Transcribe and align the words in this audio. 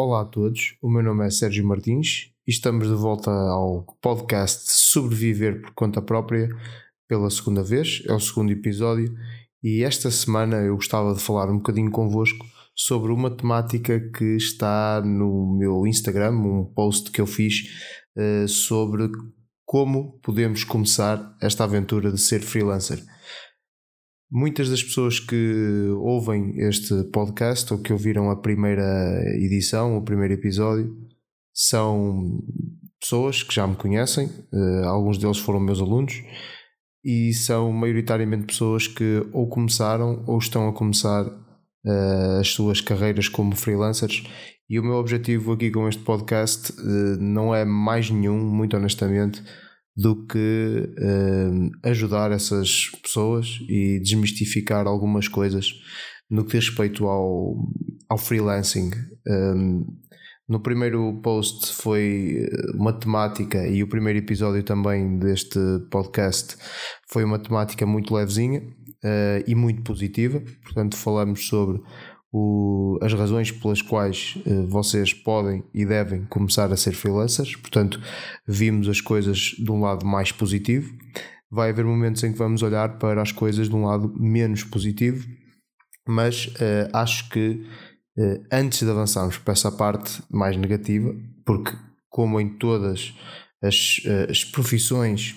Olá 0.00 0.20
a 0.20 0.24
todos, 0.24 0.76
o 0.80 0.88
meu 0.88 1.02
nome 1.02 1.26
é 1.26 1.30
Sérgio 1.30 1.66
Martins 1.66 2.30
e 2.46 2.52
estamos 2.52 2.86
de 2.86 2.94
volta 2.94 3.32
ao 3.32 3.84
podcast 4.00 4.70
Sobreviver 4.70 5.60
por 5.60 5.72
Conta 5.72 6.00
Própria 6.00 6.48
pela 7.08 7.28
segunda 7.30 7.64
vez, 7.64 8.04
é 8.06 8.14
o 8.14 8.20
segundo 8.20 8.52
episódio 8.52 9.12
e 9.60 9.82
esta 9.82 10.08
semana 10.08 10.58
eu 10.58 10.76
gostava 10.76 11.12
de 11.14 11.20
falar 11.20 11.50
um 11.50 11.56
bocadinho 11.56 11.90
convosco 11.90 12.46
sobre 12.76 13.10
uma 13.10 13.28
temática 13.28 13.98
que 14.16 14.36
está 14.36 15.02
no 15.04 15.56
meu 15.58 15.84
Instagram, 15.84 16.30
um 16.30 16.64
post 16.64 17.10
que 17.10 17.20
eu 17.20 17.26
fiz 17.26 17.64
uh, 18.16 18.46
sobre 18.46 19.10
como 19.64 20.16
podemos 20.22 20.62
começar 20.62 21.36
esta 21.42 21.64
aventura 21.64 22.12
de 22.12 22.20
ser 22.20 22.40
freelancer. 22.40 23.02
Muitas 24.30 24.68
das 24.68 24.82
pessoas 24.82 25.18
que 25.18 25.88
ouvem 26.00 26.52
este 26.58 27.02
podcast 27.04 27.72
ou 27.72 27.80
que 27.80 27.92
ouviram 27.92 28.30
a 28.30 28.36
primeira 28.36 29.22
edição, 29.36 29.96
o 29.96 30.02
primeiro 30.02 30.34
episódio, 30.34 30.94
são 31.54 32.38
pessoas 33.00 33.42
que 33.42 33.54
já 33.54 33.66
me 33.66 33.74
conhecem, 33.74 34.26
uh, 34.26 34.84
alguns 34.84 35.16
deles 35.16 35.38
foram 35.38 35.58
meus 35.60 35.80
alunos 35.80 36.22
e 37.02 37.32
são 37.32 37.72
maioritariamente 37.72 38.46
pessoas 38.46 38.86
que 38.86 39.26
ou 39.32 39.48
começaram 39.48 40.22
ou 40.26 40.36
estão 40.36 40.68
a 40.68 40.74
começar 40.74 41.26
uh, 41.26 42.40
as 42.40 42.48
suas 42.48 42.82
carreiras 42.82 43.28
como 43.28 43.56
freelancers. 43.56 44.24
E 44.68 44.78
o 44.78 44.82
meu 44.82 44.96
objetivo 44.96 45.52
aqui 45.52 45.70
com 45.70 45.88
este 45.88 46.02
podcast 46.02 46.72
uh, 46.72 47.16
não 47.18 47.54
é 47.54 47.64
mais 47.64 48.10
nenhum, 48.10 48.38
muito 48.38 48.76
honestamente, 48.76 49.42
do 49.98 50.24
que 50.26 50.88
uh, 50.96 51.88
ajudar 51.88 52.30
essas 52.30 52.88
pessoas 53.02 53.58
e 53.68 53.98
desmistificar 53.98 54.86
algumas 54.86 55.26
coisas 55.26 55.72
no 56.30 56.44
que 56.44 56.56
diz 56.56 56.68
respeito 56.68 57.08
ao, 57.08 57.56
ao 58.08 58.16
freelancing. 58.16 58.92
Um, 59.26 59.84
no 60.48 60.60
primeiro 60.60 61.20
post 61.20 61.74
foi 61.74 62.48
uma 62.74 62.92
temática 62.92 63.66
e 63.66 63.82
o 63.82 63.88
primeiro 63.88 64.20
episódio 64.20 64.62
também 64.62 65.18
deste 65.18 65.58
podcast 65.90 66.56
foi 67.10 67.24
uma 67.24 67.40
temática 67.40 67.84
muito 67.84 68.14
levezinha 68.14 68.60
uh, 68.60 69.44
e 69.48 69.54
muito 69.56 69.82
positiva. 69.82 70.40
Portanto, 70.62 70.96
falamos 70.96 71.48
sobre 71.48 71.82
o, 72.32 72.98
as 73.02 73.12
razões 73.12 73.50
pelas 73.50 73.80
quais 73.80 74.36
uh, 74.46 74.66
vocês 74.66 75.12
podem 75.12 75.64
e 75.72 75.84
devem 75.84 76.24
começar 76.26 76.70
a 76.72 76.76
ser 76.76 76.92
freelancers. 76.92 77.56
Portanto, 77.56 78.00
vimos 78.46 78.88
as 78.88 79.00
coisas 79.00 79.54
de 79.58 79.70
um 79.70 79.80
lado 79.80 80.04
mais 80.04 80.30
positivo. 80.30 80.92
Vai 81.50 81.70
haver 81.70 81.84
momentos 81.84 82.22
em 82.22 82.32
que 82.32 82.38
vamos 82.38 82.62
olhar 82.62 82.98
para 82.98 83.22
as 83.22 83.32
coisas 83.32 83.68
de 83.68 83.74
um 83.74 83.86
lado 83.86 84.12
menos 84.18 84.62
positivo, 84.62 85.26
mas 86.06 86.46
uh, 86.46 86.90
acho 86.92 87.30
que 87.30 87.64
uh, 88.18 88.44
antes 88.52 88.82
de 88.82 88.90
avançarmos 88.90 89.38
para 89.38 89.52
essa 89.52 89.72
parte 89.72 90.22
mais 90.30 90.56
negativa, 90.56 91.14
porque, 91.46 91.74
como 92.10 92.38
em 92.38 92.48
todas 92.48 93.14
as, 93.62 94.00
as 94.28 94.44
profissões 94.44 95.34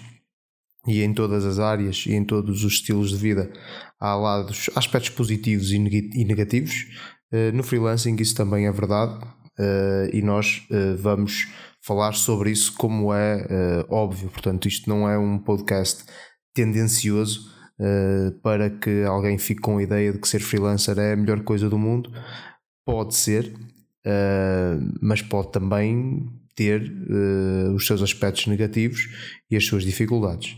e 0.88 1.02
em 1.04 1.14
todas 1.14 1.46
as 1.46 1.60
áreas 1.60 2.06
e 2.08 2.14
em 2.14 2.24
todos 2.24 2.64
os 2.64 2.74
estilos 2.74 3.12
de 3.12 3.18
vida 3.18 3.52
há 4.00 4.16
lados, 4.16 4.70
aspectos 4.76 5.12
positivos 5.12 5.72
e 5.72 6.26
negativos. 6.26 6.88
Eh, 7.32 7.52
no 7.52 7.64
freelancing 7.64 8.16
isso 8.20 8.36
também 8.36 8.66
é 8.66 8.72
verdade 8.72 9.23
eh, 9.60 10.10
e 10.14 10.22
nós 10.22 10.66
eh, 10.72 10.96
vamos 10.96 11.48
falar 11.82 12.14
sobre 12.14 12.52
isso 12.52 12.73
como 12.76 13.14
é 13.14 13.86
óbvio. 13.90 14.30
Portanto, 14.30 14.68
isto 14.68 14.90
não 14.90 15.08
é 15.08 15.18
um 15.18 15.38
podcast 15.40 16.04
tendencioso 16.54 17.50
para 18.44 18.70
que 18.70 19.04
alguém 19.04 19.40
fique 19.40 19.62
com 19.62 19.80
a 19.80 19.84
ideia 19.84 20.14
de 20.14 20.20
que 20.20 20.28
ser 20.28 20.40
freelancer 20.40 21.00
é 21.00 21.14
a 21.14 21.16
melhor 21.16 21.44
coisa 21.44 21.68
do 21.68 21.80
mundo. 21.80 22.12
Pode 22.86 23.16
ser, 23.16 23.52
mas 25.02 25.23
pode 25.23 25.52
também 25.52 26.30
ter 26.56 26.92
os 27.76 27.86
seus 27.86 28.02
aspectos 28.02 28.48
negativos 28.48 29.08
e 29.50 29.56
as 29.56 29.66
suas 29.66 29.84
dificuldades. 29.84 30.56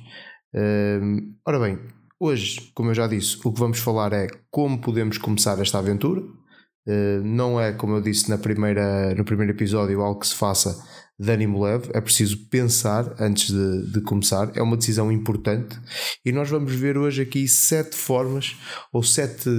ora 1.45 1.59
bem, 1.59 1.79
Hoje, 2.25 2.71
como 2.73 2.89
eu 2.89 2.95
já 2.95 3.05
disse, 3.05 3.35
o 3.43 3.51
que 3.51 3.59
vamos 3.59 3.79
falar 3.79 4.13
é 4.13 4.27
como 4.49 4.79
podemos 4.79 5.17
começar 5.17 5.59
esta 5.59 5.79
aventura. 5.79 6.21
Uh, 6.21 7.21
não 7.21 7.59
é, 7.59 7.73
como 7.73 7.97
eu 7.97 8.01
disse 8.01 8.29
na 8.29 8.37
primeira, 8.37 9.13
no 9.13 9.25
primeiro 9.25 9.51
episódio, 9.51 9.99
algo 9.99 10.21
que 10.21 10.27
se 10.27 10.35
faça 10.35 10.73
de 11.19 11.29
ânimo 11.29 11.61
leve, 11.61 11.89
é 11.93 11.99
preciso 11.99 12.47
pensar 12.47 13.13
antes 13.19 13.51
de, 13.51 13.91
de, 13.91 14.01
começar, 14.03 14.49
é 14.55 14.61
uma 14.61 14.77
decisão 14.77 15.11
importante 15.11 15.77
e 16.25 16.31
nós 16.31 16.49
vamos 16.49 16.73
ver 16.73 16.97
hoje 16.97 17.23
aqui 17.23 17.45
sete 17.45 17.93
formas 17.93 18.55
ou 18.93 19.03
sete 19.03 19.49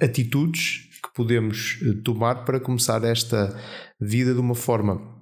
atitudes 0.00 0.88
que 1.02 1.12
podemos 1.12 1.80
eh, 1.82 2.00
tomar 2.04 2.44
para 2.44 2.60
começar 2.60 3.02
esta 3.02 3.52
vida 4.00 4.32
de 4.32 4.40
uma 4.40 4.54
forma 4.54 5.15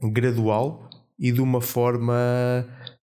gradual 0.00 0.88
e 1.18 1.32
de 1.32 1.40
uma 1.40 1.60
forma 1.60 2.14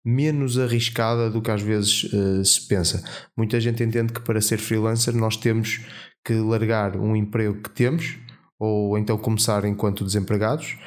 menos 0.05 0.57
arriscada 0.59 1.29
do 1.29 1.41
que 1.41 1.49
às 1.49 1.61
vezes 1.61 2.03
uh, 2.05 2.43
se 2.43 2.67
pensa. 2.67 3.03
Muita 3.37 3.59
gente 3.59 3.83
entende 3.83 4.13
que 4.13 4.21
para 4.21 4.41
ser 4.41 4.57
freelancer 4.57 5.15
nós 5.15 5.37
temos 5.37 5.81
que 6.25 6.33
largar 6.33 6.97
um 6.97 7.15
emprego 7.15 7.61
que 7.61 7.69
temos 7.69 8.17
ou 8.59 8.97
então 8.97 9.17
começar 9.17 9.65
enquanto 9.65 10.03
desempregados. 10.03 10.77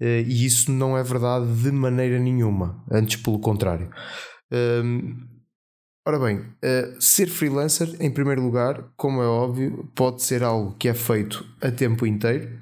Uh, 0.00 0.26
e 0.26 0.44
isso 0.44 0.70
não 0.70 0.98
é 0.98 1.02
verdade 1.02 1.46
de 1.62 1.70
maneira 1.70 2.18
nenhuma, 2.18 2.84
antes 2.90 3.16
pelo 3.16 3.38
contrário. 3.38 3.90
Uh, 4.52 5.14
ora 6.06 6.18
bem, 6.18 6.38
uh, 6.38 7.00
ser 7.00 7.28
freelancer, 7.28 7.96
em 8.00 8.10
primeiro 8.10 8.42
lugar, 8.42 8.92
como 8.96 9.22
é 9.22 9.26
óbvio, 9.26 9.90
pode 9.94 10.22
ser 10.22 10.42
algo 10.42 10.74
que 10.76 10.88
é 10.88 10.94
feito 10.94 11.46
a 11.62 11.70
tempo 11.70 12.06
inteiro 12.06 12.58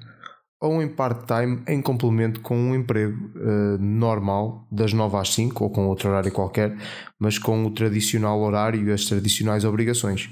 ou 0.63 0.81
em 0.81 0.87
part-time 0.87 1.61
em 1.67 1.81
complemento 1.81 2.39
com 2.39 2.55
um 2.57 2.73
emprego 2.73 3.17
uh, 3.35 3.77
normal, 3.77 4.65
das 4.71 4.93
9 4.93 5.17
às 5.17 5.33
5 5.33 5.61
ou 5.61 5.69
com 5.69 5.87
outro 5.87 6.07
horário 6.07 6.31
qualquer, 6.31 6.73
mas 7.19 7.37
com 7.37 7.65
o 7.65 7.71
tradicional 7.71 8.39
horário 8.39 8.87
e 8.87 8.89
as 8.89 9.03
tradicionais 9.03 9.65
obrigações. 9.65 10.29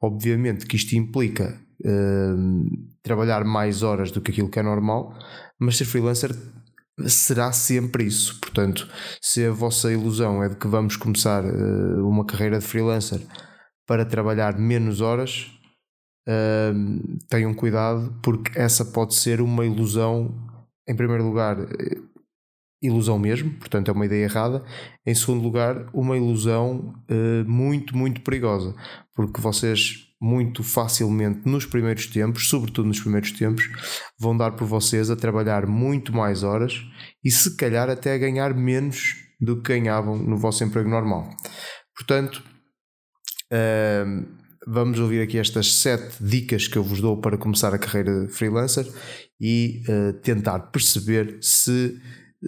Obviamente 0.00 0.64
que 0.64 0.76
isto 0.76 0.94
implica 0.96 1.60
uh, 1.84 2.62
trabalhar 3.02 3.44
mais 3.44 3.82
horas 3.82 4.10
do 4.10 4.22
que 4.22 4.30
aquilo 4.30 4.48
que 4.48 4.58
é 4.58 4.62
normal, 4.62 5.14
mas 5.60 5.76
ser 5.76 5.84
freelancer 5.84 6.34
será 7.06 7.52
sempre 7.52 8.04
isso. 8.04 8.40
Portanto, 8.40 8.88
se 9.20 9.44
a 9.44 9.52
vossa 9.52 9.92
ilusão 9.92 10.42
é 10.42 10.48
de 10.48 10.56
que 10.56 10.66
vamos 10.66 10.96
começar 10.96 11.44
uh, 11.44 12.08
uma 12.08 12.24
carreira 12.24 12.58
de 12.58 12.64
freelancer 12.64 13.20
para 13.86 14.06
trabalhar 14.06 14.58
menos 14.58 15.02
horas, 15.02 15.53
tenham 17.28 17.52
cuidado, 17.54 18.18
porque 18.22 18.58
essa 18.58 18.84
pode 18.84 19.14
ser 19.14 19.40
uma 19.40 19.64
ilusão, 19.64 20.34
em 20.88 20.96
primeiro 20.96 21.24
lugar, 21.24 21.58
eh, 21.60 21.98
ilusão 22.82 23.18
mesmo, 23.18 23.50
portanto 23.54 23.88
é 23.88 23.92
uma 23.92 24.06
ideia 24.06 24.24
errada. 24.24 24.64
Em 25.06 25.14
segundo 25.14 25.42
lugar, 25.42 25.88
uma 25.92 26.16
ilusão 26.16 26.94
uh, 27.10 27.48
muito, 27.48 27.96
muito 27.96 28.20
perigosa, 28.20 28.74
porque 29.14 29.40
vocês 29.40 30.04
muito 30.20 30.62
facilmente 30.62 31.46
nos 31.46 31.66
primeiros 31.66 32.06
tempos, 32.06 32.48
sobretudo 32.48 32.88
nos 32.88 33.00
primeiros 33.00 33.32
tempos, 33.32 33.68
vão 34.18 34.36
dar 34.36 34.52
por 34.52 34.66
vocês 34.66 35.10
a 35.10 35.16
trabalhar 35.16 35.66
muito 35.66 36.14
mais 36.14 36.42
horas 36.42 36.82
e 37.22 37.30
se 37.30 37.56
calhar 37.56 37.90
até 37.90 38.14
a 38.14 38.18
ganhar 38.18 38.54
menos 38.54 39.16
do 39.40 39.60
que 39.60 39.74
ganhavam 39.78 40.16
no 40.16 40.38
vosso 40.38 40.64
emprego 40.64 40.88
normal. 40.88 41.28
Portanto, 41.94 42.42
uh, 43.52 44.43
vamos 44.66 44.98
ouvir 44.98 45.22
aqui 45.22 45.38
estas 45.38 45.74
sete 45.74 46.16
dicas 46.20 46.66
que 46.66 46.76
eu 46.76 46.82
vos 46.82 47.00
dou 47.00 47.20
para 47.20 47.38
começar 47.38 47.74
a 47.74 47.78
carreira 47.78 48.26
de 48.26 48.32
freelancer 48.32 48.86
e 49.40 49.82
uh, 49.88 50.12
tentar 50.20 50.58
perceber 50.70 51.38
se 51.40 51.98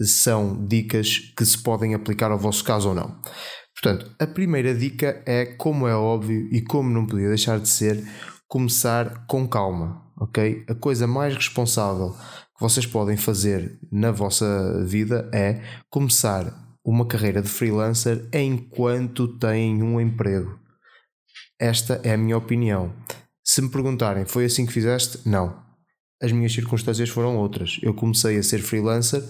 são 0.02 0.66
dicas 0.66 1.18
que 1.36 1.44
se 1.44 1.62
podem 1.62 1.94
aplicar 1.94 2.30
ao 2.30 2.38
vosso 2.38 2.62
caso 2.64 2.88
ou 2.88 2.94
não. 2.94 3.20
Portanto, 3.74 4.10
a 4.18 4.26
primeira 4.26 4.74
dica 4.74 5.22
é, 5.26 5.44
como 5.44 5.86
é 5.86 5.94
óbvio 5.94 6.48
e 6.52 6.62
como 6.62 6.90
não 6.90 7.06
podia 7.06 7.28
deixar 7.28 7.58
de 7.58 7.68
ser, 7.68 8.02
começar 8.48 9.26
com 9.26 9.46
calma, 9.46 10.02
ok? 10.18 10.64
A 10.68 10.74
coisa 10.74 11.06
mais 11.06 11.34
responsável 11.34 12.10
que 12.10 12.60
vocês 12.60 12.86
podem 12.86 13.16
fazer 13.16 13.78
na 13.92 14.10
vossa 14.10 14.84
vida 14.86 15.28
é 15.32 15.62
começar 15.90 16.66
uma 16.84 17.06
carreira 17.06 17.42
de 17.42 17.48
freelancer 17.48 18.28
enquanto 18.32 19.36
têm 19.38 19.82
um 19.82 20.00
emprego. 20.00 20.65
Esta 21.58 22.00
é 22.04 22.12
a 22.12 22.18
minha 22.18 22.36
opinião. 22.36 22.92
Se 23.44 23.62
me 23.62 23.70
perguntarem, 23.70 24.26
foi 24.26 24.44
assim 24.44 24.66
que 24.66 24.72
fizeste? 24.72 25.26
Não. 25.26 25.64
As 26.22 26.32
minhas 26.32 26.52
circunstâncias 26.52 27.08
foram 27.08 27.36
outras. 27.36 27.78
Eu 27.82 27.94
comecei 27.94 28.36
a 28.38 28.42
ser 28.42 28.58
freelancer 28.58 29.22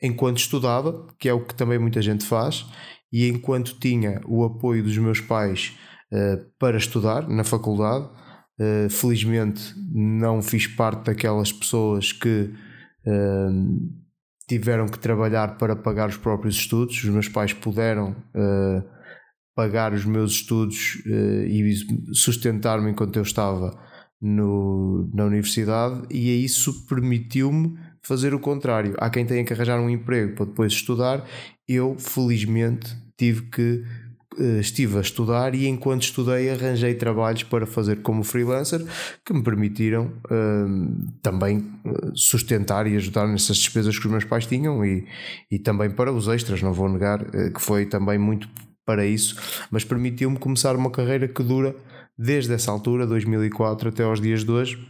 enquanto 0.00 0.38
estudava, 0.38 1.06
que 1.18 1.28
é 1.28 1.32
o 1.32 1.44
que 1.44 1.54
também 1.54 1.78
muita 1.78 2.00
gente 2.00 2.24
faz, 2.24 2.66
e 3.12 3.28
enquanto 3.28 3.78
tinha 3.78 4.20
o 4.26 4.44
apoio 4.44 4.82
dos 4.82 4.96
meus 4.98 5.20
pais 5.20 5.76
uh, 6.12 6.44
para 6.58 6.76
estudar 6.76 7.28
na 7.28 7.44
faculdade. 7.44 8.08
Uh, 8.58 8.88
felizmente 8.88 9.74
não 9.92 10.40
fiz 10.40 10.66
parte 10.66 11.06
daquelas 11.06 11.52
pessoas 11.52 12.12
que 12.12 12.54
uh, 13.06 13.90
tiveram 14.48 14.86
que 14.86 14.98
trabalhar 14.98 15.58
para 15.58 15.74
pagar 15.74 16.08
os 16.08 16.16
próprios 16.16 16.54
estudos. 16.54 17.02
Os 17.02 17.10
meus 17.10 17.28
pais 17.28 17.52
puderam 17.52 18.14
pagar 19.54 19.92
os 19.92 20.04
meus 20.04 20.32
estudos 20.32 21.02
uh, 21.06 21.46
e 21.46 21.74
sustentar-me 22.12 22.90
enquanto 22.90 23.16
eu 23.16 23.22
estava 23.22 23.78
no, 24.20 25.10
na 25.12 25.24
universidade, 25.24 26.02
e 26.10 26.44
isso 26.44 26.86
permitiu-me 26.86 27.78
fazer 28.02 28.34
o 28.34 28.40
contrário. 28.40 28.94
Há 28.98 29.10
quem 29.10 29.26
tenha 29.26 29.44
que 29.44 29.52
arranjar 29.52 29.80
um 29.80 29.90
emprego 29.90 30.34
para 30.34 30.46
depois 30.46 30.72
estudar. 30.72 31.24
Eu, 31.68 31.96
felizmente, 31.98 32.94
tive 33.16 33.42
que 33.42 33.84
eh, 34.38 34.60
estive 34.60 34.98
a 34.98 35.00
estudar 35.00 35.54
e 35.54 35.66
enquanto 35.66 36.02
estudei 36.02 36.50
arranjei 36.50 36.94
trabalhos 36.94 37.44
para 37.44 37.66
fazer 37.66 38.02
como 38.02 38.24
freelancer 38.24 38.84
que 39.24 39.32
me 39.32 39.42
permitiram 39.44 40.12
uh, 40.24 41.12
também 41.22 41.64
sustentar 42.14 42.86
e 42.86 42.96
ajudar 42.96 43.28
nessas 43.28 43.58
despesas 43.58 43.96
que 43.96 44.06
os 44.06 44.10
meus 44.10 44.24
pais 44.24 44.44
tinham 44.46 44.84
e, 44.84 45.06
e 45.50 45.58
também 45.58 45.88
para 45.88 46.12
os 46.12 46.26
extras, 46.26 46.62
não 46.62 46.72
vou 46.72 46.88
negar 46.88 47.22
uh, 47.22 47.52
que 47.54 47.60
foi 47.60 47.86
também 47.86 48.18
muito 48.18 48.48
para 48.84 49.06
isso, 49.06 49.36
mas 49.70 49.84
permitiu-me 49.84 50.38
começar 50.38 50.76
uma 50.76 50.90
carreira 50.90 51.26
que 51.26 51.42
dura 51.42 51.74
desde 52.16 52.52
essa 52.52 52.70
altura, 52.70 53.06
2004 53.06 53.88
até 53.88 54.04
aos 54.04 54.20
dias 54.20 54.44
de 54.44 54.50
hoje, 54.50 54.88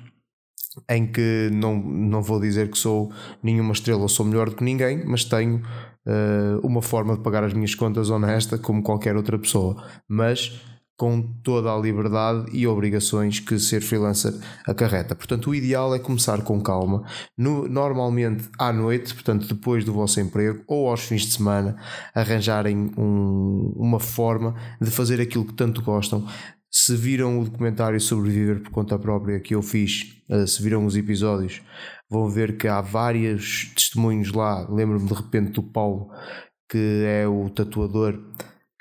em 0.89 1.07
que 1.07 1.51
não, 1.53 1.77
não 1.77 2.23
vou 2.23 2.41
dizer 2.41 2.71
que 2.71 2.77
sou 2.77 3.13
nenhuma 3.43 3.73
estrela 3.73 4.03
ou 4.03 4.09
sou 4.09 4.27
melhor 4.27 4.51
do 4.51 4.57
que 4.57 4.65
ninguém, 4.65 5.05
mas 5.05 5.25
tenho 5.25 5.63
uh, 6.07 6.67
uma 6.67 6.83
forma 6.83 7.17
de 7.17 7.23
pagar 7.23 7.45
as 7.45 7.53
minhas 7.53 7.75
contas 7.75 8.11
honesta 8.11 8.59
como 8.59 8.83
qualquer 8.83 9.17
outra 9.17 9.39
pessoa, 9.39 9.83
mas 10.09 10.61
com 10.97 11.23
toda 11.43 11.73
a 11.73 11.79
liberdade 11.79 12.47
e 12.53 12.67
obrigações 12.67 13.41
que 13.41 13.59
ser 13.59 13.81
freelancer 13.81 14.33
acarreta. 14.67 15.15
Portanto, 15.15 15.51
o 15.51 15.55
ideal 15.55 15.95
é 15.95 15.99
começar 15.99 16.43
com 16.43 16.61
calma, 16.61 17.05
no, 17.37 17.69
normalmente 17.69 18.49
à 18.59 18.73
noite, 18.73 19.13
portanto, 19.13 19.47
depois 19.47 19.85
do 19.85 19.93
vosso 19.93 20.21
emprego 20.21 20.63
ou 20.69 20.89
aos 20.89 21.01
fins 21.01 21.23
de 21.23 21.33
semana, 21.33 21.77
arranjarem 22.15 22.93
um, 22.97 23.73
uma 23.77 23.99
forma 23.99 24.55
de 24.81 24.91
fazer 24.91 25.21
aquilo 25.21 25.45
que 25.45 25.55
tanto 25.55 25.83
gostam. 25.83 26.27
Se 26.71 26.97
viram 26.97 27.41
o 27.41 27.45
documentário 27.45 28.01
Sobreviver 28.01 28.61
por 28.61 28.71
conta 28.71 28.99
própria 28.99 29.39
que 29.41 29.55
eu 29.55 29.63
fiz, 29.63 30.23
uh, 30.29 30.47
se 30.47 30.63
viram 30.63 30.85
os 30.85 30.97
episódios, 30.97 31.63
vão 32.11 32.29
ver 32.29 32.57
que 32.57 32.69
há 32.69 32.81
vários 32.81 33.73
testemunhos 33.75 34.33
lá. 34.33 34.69
Lembro-me 34.69 35.07
de 35.07 35.15
repente 35.15 35.53
do 35.53 35.63
Paulo, 35.63 36.09
que 36.69 37.05
é 37.07 37.27
o 37.29 37.49
tatuador, 37.51 38.19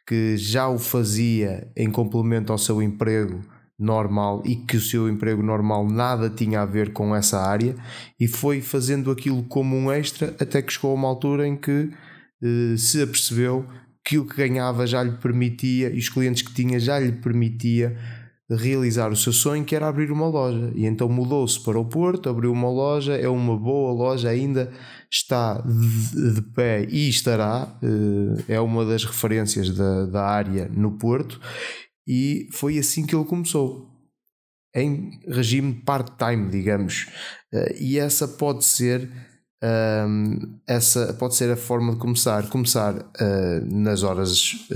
que 0.07 0.37
já 0.37 0.67
o 0.67 0.77
fazia 0.77 1.71
em 1.75 1.89
complemento 1.89 2.51
ao 2.51 2.57
seu 2.57 2.81
emprego 2.81 3.41
normal 3.79 4.43
e 4.45 4.55
que 4.55 4.77
o 4.77 4.81
seu 4.81 5.09
emprego 5.09 5.41
normal 5.41 5.87
nada 5.87 6.29
tinha 6.29 6.61
a 6.61 6.65
ver 6.65 6.93
com 6.93 7.15
essa 7.15 7.39
área 7.39 7.75
e 8.19 8.27
foi 8.27 8.61
fazendo 8.61 9.11
aquilo 9.11 9.43
como 9.43 9.75
um 9.75 9.91
extra 9.91 10.35
até 10.39 10.61
que 10.61 10.71
chegou 10.71 10.91
a 10.91 10.95
uma 10.95 11.07
altura 11.07 11.47
em 11.47 11.55
que 11.55 11.89
eh, 12.41 12.77
se 12.77 13.01
apercebeu 13.01 13.65
que 14.05 14.17
o 14.17 14.25
que 14.25 14.35
ganhava 14.35 14.85
já 14.85 15.01
lhe 15.01 15.13
permitia 15.13 15.89
e 15.89 15.97
os 15.97 16.09
clientes 16.09 16.41
que 16.41 16.53
tinha 16.53 16.79
já 16.79 16.99
lhe 16.99 17.11
permitia 17.13 17.97
realizar 18.49 19.11
o 19.11 19.15
seu 19.15 19.31
sonho, 19.31 19.63
que 19.63 19.75
era 19.75 19.87
abrir 19.87 20.11
uma 20.11 20.27
loja. 20.27 20.71
E 20.75 20.85
então 20.85 21.07
mudou-se 21.07 21.59
para 21.63 21.79
o 21.79 21.85
Porto, 21.85 22.29
abriu 22.29 22.51
uma 22.51 22.69
loja, 22.69 23.15
é 23.15 23.27
uma 23.27 23.57
boa 23.57 23.93
loja, 23.93 24.29
ainda 24.29 24.71
está 25.09 25.61
de, 25.61 26.33
de 26.33 26.41
pé 26.53 26.85
e 26.89 27.09
estará, 27.09 27.77
eh, 27.81 28.55
é 28.55 28.59
uma 28.59 28.85
das 28.85 29.05
referências 29.05 29.69
da, 29.69 30.05
da 30.05 30.23
área 30.25 30.69
no 30.69 30.97
Porto, 30.97 31.39
e 32.07 32.49
foi 32.51 32.77
assim 32.77 33.05
que 33.05 33.15
ele 33.15 33.25
começou. 33.25 33.89
Em 34.75 35.19
regime 35.27 35.71
part-time, 35.85 36.49
digamos. 36.49 37.07
Eh, 37.53 37.77
e 37.79 37.99
essa 37.99 38.27
pode 38.27 38.65
ser 38.65 39.09
ehm, 39.63 40.59
essa 40.67 41.13
pode 41.13 41.35
ser 41.35 41.51
a 41.51 41.55
forma 41.55 41.93
de 41.93 41.99
começar. 41.99 42.49
Começar 42.49 42.95
uh, 42.95 43.65
nas 43.71 44.03
horas 44.03 44.67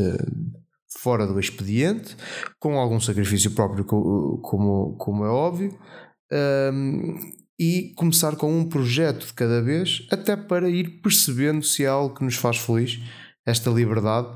fora 0.99 1.27
do 1.27 1.39
expediente, 1.39 2.15
com 2.59 2.77
algum 2.77 2.99
sacrifício 2.99 3.51
próprio, 3.51 3.85
como, 3.85 4.95
como 4.97 5.25
é 5.25 5.29
óbvio, 5.29 5.77
um, 6.73 7.15
e 7.59 7.93
começar 7.95 8.35
com 8.35 8.57
um 8.57 8.67
projeto 8.67 9.25
de 9.25 9.33
cada 9.33 9.61
vez, 9.61 10.05
até 10.11 10.35
para 10.35 10.69
ir 10.69 11.01
percebendo 11.01 11.63
se 11.63 11.83
é 11.83 11.87
algo 11.87 12.15
que 12.15 12.23
nos 12.23 12.35
faz 12.35 12.57
feliz, 12.57 12.99
esta 13.45 13.71
liberdade, 13.71 14.27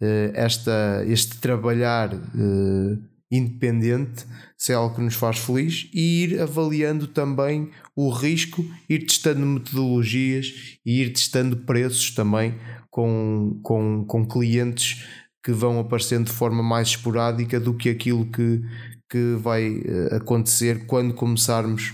eh, 0.00 0.32
esta, 0.34 1.04
este 1.06 1.38
trabalhar 1.40 2.14
uh, 2.14 3.10
independente, 3.30 4.24
se 4.56 4.72
é 4.72 4.74
algo 4.74 4.94
que 4.94 5.02
nos 5.02 5.14
faz 5.14 5.38
feliz, 5.38 5.90
e 5.92 6.24
ir 6.24 6.40
avaliando 6.40 7.06
também 7.06 7.70
o 7.94 8.10
risco, 8.10 8.64
ir 8.88 9.00
testando 9.00 9.44
metodologias 9.44 10.78
e 10.86 11.02
ir 11.02 11.12
testando 11.12 11.58
preços 11.58 12.14
também 12.14 12.58
com, 12.88 13.60
com, 13.62 14.04
com 14.06 14.26
clientes 14.26 15.04
que 15.42 15.52
vão 15.52 15.78
aparecendo 15.78 16.26
de 16.26 16.32
forma 16.32 16.62
mais 16.62 16.88
esporádica 16.88 17.58
do 17.58 17.74
que 17.74 17.88
aquilo 17.88 18.26
que, 18.26 18.62
que 19.10 19.36
vai 19.38 19.82
eh, 19.84 20.16
acontecer 20.16 20.86
quando 20.86 21.14
começarmos 21.14 21.92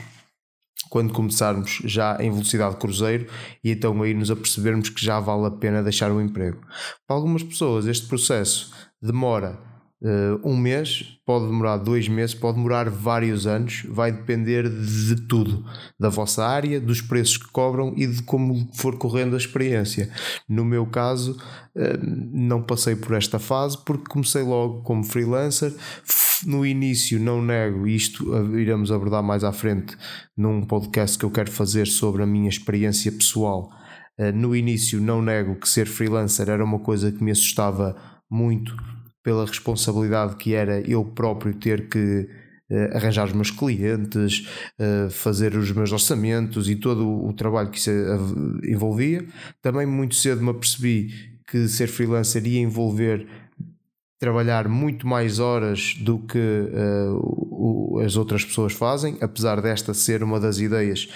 quando 0.88 1.12
começarmos 1.12 1.82
já 1.84 2.16
em 2.20 2.30
velocidade 2.30 2.76
cruzeiro 2.76 3.26
e 3.62 3.72
então 3.72 4.00
aí 4.02 4.14
nos 4.14 4.30
apercebermos 4.30 4.88
que 4.88 5.04
já 5.04 5.18
vale 5.18 5.46
a 5.46 5.50
pena 5.50 5.82
deixar 5.82 6.12
o 6.12 6.20
emprego. 6.20 6.60
Para 7.06 7.16
algumas 7.16 7.42
pessoas 7.42 7.86
este 7.86 8.06
processo 8.06 8.72
demora 9.02 9.58
uh, 10.02 10.40
um 10.48 10.56
mês, 10.56 11.18
pode 11.24 11.46
demorar 11.46 11.78
dois 11.78 12.08
meses, 12.08 12.34
pode 12.34 12.56
demorar 12.56 12.88
vários 12.90 13.46
anos, 13.46 13.84
vai 13.88 14.12
depender 14.12 14.68
de 14.68 15.16
tudo, 15.26 15.64
da 15.98 16.08
vossa 16.08 16.44
área, 16.44 16.80
dos 16.80 17.00
preços 17.00 17.36
que 17.36 17.50
cobram 17.50 17.94
e 17.96 18.06
de 18.06 18.22
como 18.22 18.68
for 18.74 18.96
correndo 18.98 19.34
a 19.34 19.38
experiência. 19.38 20.10
No 20.48 20.64
meu 20.64 20.86
caso, 20.86 21.32
uh, 21.74 21.98
não 22.32 22.62
passei 22.62 22.96
por 22.96 23.14
esta 23.14 23.38
fase 23.38 23.78
porque 23.84 24.10
comecei 24.10 24.42
logo 24.42 24.82
como 24.82 25.04
freelancer. 25.04 25.74
No 26.44 26.66
início, 26.66 27.18
não 27.18 27.42
nego, 27.42 27.86
isto 27.86 28.24
iremos 28.58 28.92
abordar 28.92 29.22
mais 29.22 29.42
à 29.42 29.52
frente 29.52 29.96
num 30.36 30.62
podcast 30.62 31.18
que 31.18 31.24
eu 31.24 31.30
quero 31.30 31.50
fazer 31.50 31.86
sobre 31.86 32.22
a 32.22 32.26
minha 32.26 32.48
experiência 32.48 33.10
pessoal. 33.10 33.70
Uh, 34.18 34.32
no 34.32 34.54
início, 34.54 35.00
não 35.00 35.20
nego 35.22 35.56
que 35.56 35.68
ser 35.68 35.86
freelancer 35.86 36.48
era 36.48 36.64
uma 36.64 36.78
coisa 36.78 37.10
que 37.10 37.22
me 37.22 37.30
assustava 37.30 37.96
muito 38.30 38.74
pela 39.26 39.44
responsabilidade 39.44 40.36
que 40.36 40.54
era 40.54 40.80
eu 40.88 41.04
próprio 41.04 41.52
ter 41.52 41.88
que 41.88 42.28
uh, 42.70 42.96
arranjar 42.96 43.26
os 43.26 43.32
meus 43.32 43.50
clientes, 43.50 44.46
uh, 44.78 45.10
fazer 45.10 45.56
os 45.56 45.72
meus 45.72 45.90
orçamentos 45.90 46.70
e 46.70 46.76
todo 46.76 47.04
o, 47.26 47.32
trabalho 47.32 47.68
que 47.68 47.78
isso 47.78 47.90
envolvia. 48.62 49.26
Também 49.60 49.84
muito 49.84 50.14
cedo 50.14 50.40
me 50.40 50.50
apercebi 50.50 51.08
que 51.50 51.66
ser 51.66 51.88
freelancer 51.88 52.46
ia 52.46 52.60
envolver 52.60 53.26
trabalhar 54.20 54.68
muito 54.68 55.08
mais 55.08 55.40
horas 55.40 55.96
do 55.98 56.20
que 56.20 56.38
uh, 56.38 57.18
o, 57.18 57.98
as 58.04 58.16
outras 58.16 58.44
pessoas 58.44 58.74
fazem, 58.74 59.18
apesar 59.20 59.60
desta 59.60 59.92
ser 59.92 60.22
uma 60.22 60.38
das 60.38 60.60
ideias 60.60 61.08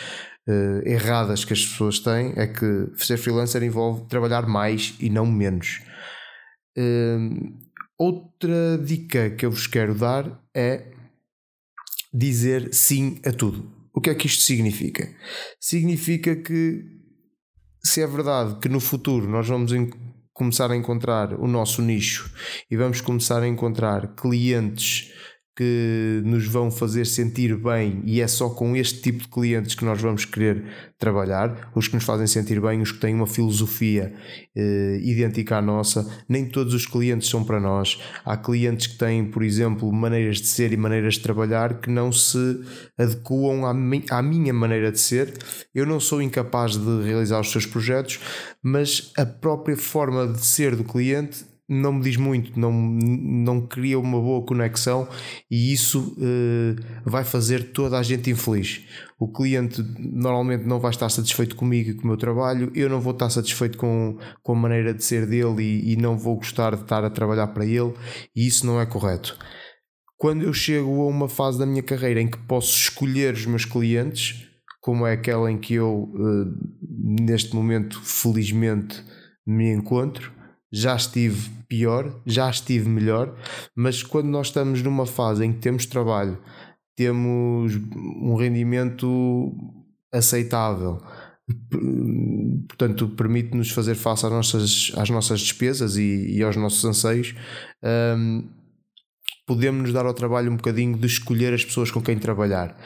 uh, 0.48 0.82
erradas 0.84 1.44
que 1.44 1.52
as 1.52 1.64
pessoas 1.64 2.00
têm, 2.00 2.32
é 2.34 2.48
que 2.48 2.88
ser 2.96 3.18
freelancer 3.18 3.62
envolve 3.62 4.08
trabalhar 4.08 4.48
mais 4.48 4.96
e 4.98 5.08
não 5.08 5.26
menos. 5.26 5.80
Uh, 6.76 7.69
Outra 8.02 8.78
dica 8.78 9.28
que 9.28 9.44
eu 9.44 9.50
vos 9.50 9.66
quero 9.66 9.94
dar 9.94 10.42
é 10.54 10.90
dizer 12.10 12.72
sim 12.72 13.20
a 13.26 13.30
tudo. 13.30 13.70
O 13.92 14.00
que 14.00 14.08
é 14.08 14.14
que 14.14 14.26
isto 14.26 14.42
significa? 14.42 15.14
Significa 15.60 16.34
que, 16.34 16.82
se 17.84 18.00
é 18.00 18.06
verdade 18.06 18.58
que 18.58 18.70
no 18.70 18.80
futuro 18.80 19.28
nós 19.28 19.46
vamos 19.46 19.70
começar 20.32 20.70
a 20.70 20.76
encontrar 20.76 21.34
o 21.34 21.46
nosso 21.46 21.82
nicho 21.82 22.32
e 22.70 22.74
vamos 22.74 23.02
começar 23.02 23.42
a 23.42 23.46
encontrar 23.46 24.14
clientes 24.14 25.12
que 25.60 26.22
nos 26.24 26.46
vão 26.46 26.70
fazer 26.70 27.04
sentir 27.04 27.54
bem 27.54 28.00
e 28.06 28.22
é 28.22 28.26
só 28.26 28.48
com 28.48 28.74
este 28.74 29.02
tipo 29.02 29.24
de 29.24 29.28
clientes 29.28 29.74
que 29.74 29.84
nós 29.84 30.00
vamos 30.00 30.24
querer 30.24 30.64
trabalhar, 30.98 31.70
os 31.74 31.86
que 31.86 31.92
nos 31.96 32.04
fazem 32.04 32.26
sentir 32.26 32.58
bem, 32.62 32.80
os 32.80 32.92
que 32.92 32.98
têm 32.98 33.14
uma 33.14 33.26
filosofia 33.26 34.10
eh, 34.56 34.98
idêntica 35.02 35.58
à 35.58 35.60
nossa. 35.60 36.10
Nem 36.26 36.46
todos 36.46 36.72
os 36.72 36.86
clientes 36.86 37.28
são 37.28 37.44
para 37.44 37.60
nós. 37.60 38.00
Há 38.24 38.38
clientes 38.38 38.86
que 38.86 38.96
têm, 38.96 39.26
por 39.26 39.42
exemplo, 39.42 39.92
maneiras 39.92 40.38
de 40.38 40.46
ser 40.46 40.72
e 40.72 40.78
maneiras 40.78 41.14
de 41.14 41.20
trabalhar 41.20 41.78
que 41.78 41.90
não 41.90 42.10
se 42.10 42.64
adequam 42.96 43.66
à, 43.66 43.74
mi 43.74 44.02
à 44.10 44.22
minha 44.22 44.54
maneira 44.54 44.90
de 44.90 44.98
ser. 44.98 45.34
Eu 45.74 45.84
não 45.84 46.00
sou 46.00 46.22
incapaz 46.22 46.74
de 46.74 47.02
realizar 47.02 47.38
os 47.38 47.50
seus 47.50 47.66
projetos, 47.66 48.18
mas 48.62 49.12
a 49.14 49.26
própria 49.26 49.76
forma 49.76 50.26
de 50.26 50.40
ser 50.40 50.74
do 50.74 50.84
cliente 50.84 51.49
não 51.70 51.92
me 51.92 52.02
diz 52.02 52.16
muito, 52.16 52.58
não, 52.58 52.72
não 52.72 53.64
cria 53.64 53.96
uma 53.96 54.20
boa 54.20 54.44
conexão 54.44 55.06
e 55.48 55.72
isso 55.72 56.16
uh, 56.18 57.08
vai 57.08 57.22
fazer 57.22 57.70
toda 57.70 57.96
a 57.96 58.02
gente 58.02 58.28
infeliz. 58.28 58.84
O 59.20 59.30
cliente 59.30 59.80
normalmente 59.96 60.64
não 60.64 60.80
vai 60.80 60.90
estar 60.90 61.08
satisfeito 61.08 61.54
comigo 61.54 61.90
e 61.90 61.94
com 61.94 62.02
o 62.02 62.06
meu 62.08 62.16
trabalho, 62.16 62.72
eu 62.74 62.88
não 62.88 63.00
vou 63.00 63.12
estar 63.12 63.30
satisfeito 63.30 63.78
com, 63.78 64.18
com 64.42 64.52
a 64.52 64.56
maneira 64.56 64.92
de 64.92 65.04
ser 65.04 65.26
dele 65.26 65.62
e, 65.62 65.92
e 65.92 65.96
não 65.96 66.18
vou 66.18 66.34
gostar 66.36 66.74
de 66.74 66.82
estar 66.82 67.04
a 67.04 67.10
trabalhar 67.10 67.46
para 67.48 67.64
ele 67.64 67.94
e 68.34 68.48
isso 68.48 68.66
não 68.66 68.80
é 68.80 68.84
correto. 68.84 69.38
Quando 70.16 70.42
eu 70.42 70.52
chego 70.52 71.02
a 71.02 71.06
uma 71.06 71.28
fase 71.28 71.56
da 71.56 71.64
minha 71.64 71.84
carreira 71.84 72.20
em 72.20 72.28
que 72.28 72.36
posso 72.36 72.76
escolher 72.76 73.34
os 73.34 73.46
meus 73.46 73.64
clientes, 73.64 74.44
como 74.80 75.06
é 75.06 75.12
aquela 75.12 75.48
em 75.48 75.56
que 75.56 75.74
eu, 75.74 76.10
uh, 76.14 77.22
neste 77.22 77.54
momento, 77.54 78.00
felizmente, 78.02 79.04
me 79.46 79.72
encontro 79.72 80.39
já 80.72 80.94
estive 80.94 81.50
pior, 81.68 82.20
já 82.24 82.48
estive 82.48 82.88
melhor, 82.88 83.34
mas 83.74 84.02
quando 84.02 84.26
nós 84.26 84.48
estamos 84.48 84.82
numa 84.82 85.06
fase 85.06 85.44
em 85.44 85.52
que 85.52 85.58
temos 85.58 85.86
trabalho, 85.86 86.38
temos 86.96 87.74
um 88.22 88.36
rendimento 88.36 89.52
aceitável, 90.12 90.98
portanto, 92.68 93.08
permite-nos 93.08 93.70
fazer 93.70 93.94
face 93.94 94.26
às 94.26 94.32
nossas, 94.32 94.92
às 94.96 95.10
nossas 95.10 95.40
despesas 95.40 95.96
e, 95.96 96.36
e 96.36 96.42
aos 96.42 96.56
nossos 96.56 96.84
anseios. 96.84 97.34
Um, 97.82 98.48
podemos 99.46 99.82
nos 99.82 99.92
dar 99.92 100.06
ao 100.06 100.14
trabalho 100.14 100.52
um 100.52 100.56
bocadinho 100.56 100.96
de 100.96 101.06
escolher 101.06 101.52
as 101.52 101.64
pessoas 101.64 101.90
com 101.90 102.00
quem 102.00 102.18
trabalhar. 102.18 102.76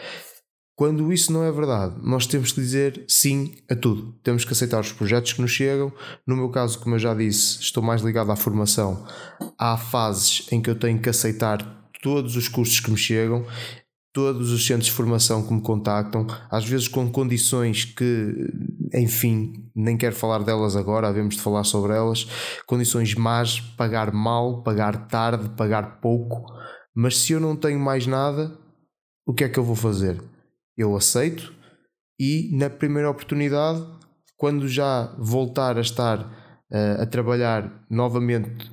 Quando 0.76 1.12
isso 1.12 1.32
não 1.32 1.44
é 1.44 1.52
verdade, 1.52 1.94
nós 2.02 2.26
temos 2.26 2.50
que 2.50 2.60
dizer 2.60 3.04
sim 3.06 3.54
a 3.70 3.76
tudo. 3.76 4.12
Temos 4.24 4.44
que 4.44 4.52
aceitar 4.52 4.80
os 4.80 4.90
projetos 4.90 5.32
que 5.32 5.40
nos 5.40 5.52
chegam. 5.52 5.92
No 6.26 6.36
meu 6.36 6.50
caso, 6.50 6.80
como 6.80 6.96
eu 6.96 6.98
já 6.98 7.14
disse, 7.14 7.60
estou 7.60 7.80
mais 7.80 8.02
ligado 8.02 8.32
à 8.32 8.36
formação. 8.36 9.06
Há 9.56 9.76
fases 9.76 10.46
em 10.50 10.60
que 10.60 10.68
eu 10.68 10.74
tenho 10.74 11.00
que 11.00 11.08
aceitar 11.08 11.88
todos 12.02 12.34
os 12.36 12.48
cursos 12.48 12.80
que 12.80 12.90
me 12.90 12.96
chegam, 12.96 13.46
todos 14.12 14.50
os 14.50 14.66
centros 14.66 14.86
de 14.86 14.92
formação 14.92 15.46
que 15.46 15.54
me 15.54 15.62
contactam, 15.62 16.26
às 16.50 16.64
vezes 16.64 16.88
com 16.88 17.08
condições 17.10 17.84
que, 17.84 18.34
enfim, 18.92 19.70
nem 19.76 19.96
quero 19.96 20.14
falar 20.14 20.40
delas 20.42 20.74
agora, 20.74 21.08
havemos 21.08 21.36
de 21.36 21.40
falar 21.40 21.62
sobre 21.62 21.94
elas. 21.94 22.26
Condições 22.66 23.14
más, 23.14 23.60
pagar 23.60 24.12
mal, 24.12 24.64
pagar 24.64 25.06
tarde, 25.06 25.50
pagar 25.56 26.00
pouco. 26.00 26.44
Mas 26.92 27.18
se 27.18 27.32
eu 27.32 27.38
não 27.38 27.54
tenho 27.54 27.78
mais 27.78 28.08
nada, 28.08 28.58
o 29.24 29.32
que 29.32 29.44
é 29.44 29.48
que 29.48 29.58
eu 29.58 29.64
vou 29.64 29.76
fazer? 29.76 30.33
Eu 30.76 30.96
aceito 30.96 31.54
e 32.18 32.50
na 32.52 32.70
primeira 32.70 33.10
oportunidade, 33.10 33.84
quando 34.36 34.68
já 34.68 35.14
voltar 35.18 35.76
a 35.76 35.80
estar 35.80 36.20
uh, 36.20 37.02
a 37.02 37.06
trabalhar 37.06 37.84
novamente 37.90 38.70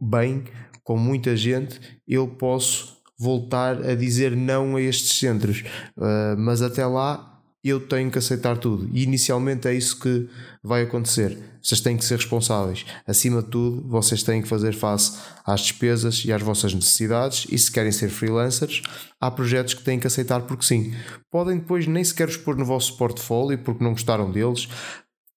bem, 0.00 0.44
com 0.82 0.96
muita 0.96 1.36
gente, 1.36 1.80
eu 2.06 2.26
posso 2.26 3.00
voltar 3.18 3.80
a 3.82 3.94
dizer 3.94 4.36
não 4.36 4.74
a 4.74 4.80
estes 4.80 5.18
centros. 5.18 5.62
Uh, 5.96 6.36
mas 6.36 6.60
até 6.60 6.84
lá 6.84 7.31
eu 7.70 7.86
tenho 7.86 8.10
que 8.10 8.18
aceitar 8.18 8.58
tudo. 8.58 8.88
E 8.92 9.02
inicialmente 9.02 9.68
é 9.68 9.74
isso 9.74 9.98
que 9.98 10.28
vai 10.62 10.82
acontecer. 10.82 11.38
Vocês 11.62 11.80
têm 11.80 11.96
que 11.96 12.04
ser 12.04 12.16
responsáveis. 12.16 12.84
Acima 13.06 13.40
de 13.40 13.48
tudo, 13.48 13.88
vocês 13.88 14.22
têm 14.24 14.42
que 14.42 14.48
fazer 14.48 14.74
face 14.74 15.16
às 15.46 15.60
despesas 15.60 16.24
e 16.24 16.32
às 16.32 16.42
vossas 16.42 16.74
necessidades. 16.74 17.46
E 17.50 17.56
se 17.56 17.70
querem 17.70 17.92
ser 17.92 18.08
freelancers, 18.08 18.82
há 19.20 19.30
projetos 19.30 19.74
que 19.74 19.82
têm 19.82 20.00
que 20.00 20.06
aceitar 20.08 20.40
porque 20.42 20.64
sim. 20.64 20.92
Podem 21.30 21.58
depois 21.58 21.86
nem 21.86 22.02
sequer 22.02 22.36
pôr 22.38 22.56
no 22.56 22.64
vosso 22.64 22.96
portfólio 22.96 23.58
porque 23.58 23.84
não 23.84 23.92
gostaram 23.92 24.30
deles. 24.32 24.68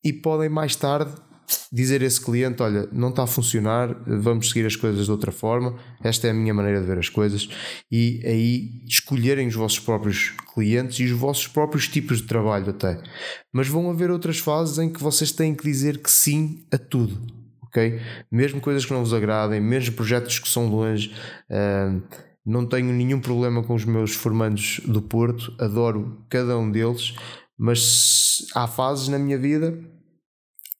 E 0.03 0.11
podem 0.11 0.49
mais 0.49 0.75
tarde 0.75 1.13
dizer 1.71 2.01
a 2.01 2.05
esse 2.05 2.21
cliente: 2.21 2.61
olha, 2.61 2.87
não 2.91 3.09
está 3.09 3.23
a 3.23 3.27
funcionar, 3.27 3.95
vamos 4.07 4.49
seguir 4.49 4.65
as 4.65 4.75
coisas 4.75 5.05
de 5.05 5.11
outra 5.11 5.31
forma, 5.31 5.75
esta 6.03 6.27
é 6.27 6.31
a 6.31 6.33
minha 6.33 6.53
maneira 6.53 6.79
de 6.79 6.87
ver 6.87 6.97
as 6.97 7.09
coisas, 7.09 7.49
e 7.91 8.21
aí 8.25 8.83
escolherem 8.87 9.47
os 9.47 9.55
vossos 9.55 9.79
próprios 9.79 10.33
clientes 10.53 10.99
e 10.99 11.05
os 11.05 11.11
vossos 11.11 11.47
próprios 11.47 11.87
tipos 11.87 12.21
de 12.21 12.27
trabalho, 12.27 12.69
até. 12.69 13.01
Mas 13.53 13.67
vão 13.67 13.89
haver 13.89 14.09
outras 14.09 14.39
fases 14.39 14.77
em 14.79 14.89
que 14.89 15.01
vocês 15.01 15.31
têm 15.31 15.53
que 15.53 15.63
dizer 15.63 15.97
que 15.99 16.11
sim 16.11 16.65
a 16.71 16.77
tudo, 16.77 17.19
ok? 17.63 17.99
Mesmo 18.31 18.61
coisas 18.61 18.85
que 18.85 18.93
não 18.93 19.01
vos 19.01 19.13
agradem, 19.13 19.59
mesmo 19.59 19.95
projetos 19.95 20.39
que 20.39 20.47
são 20.47 20.67
longe. 20.67 21.13
Uh, 21.49 22.01
não 22.45 22.63
tenho 22.63 22.93
nenhum 22.93 23.19
problema 23.19 23.63
com 23.63 23.73
os 23.73 23.85
meus 23.85 24.13
formandos 24.13 24.79
do 24.85 25.01
Porto, 25.01 25.51
adoro 25.59 26.23
cada 26.29 26.55
um 26.55 26.69
deles, 26.69 27.15
mas 27.57 28.45
há 28.53 28.67
fases 28.67 29.07
na 29.07 29.17
minha 29.17 29.37
vida 29.37 29.75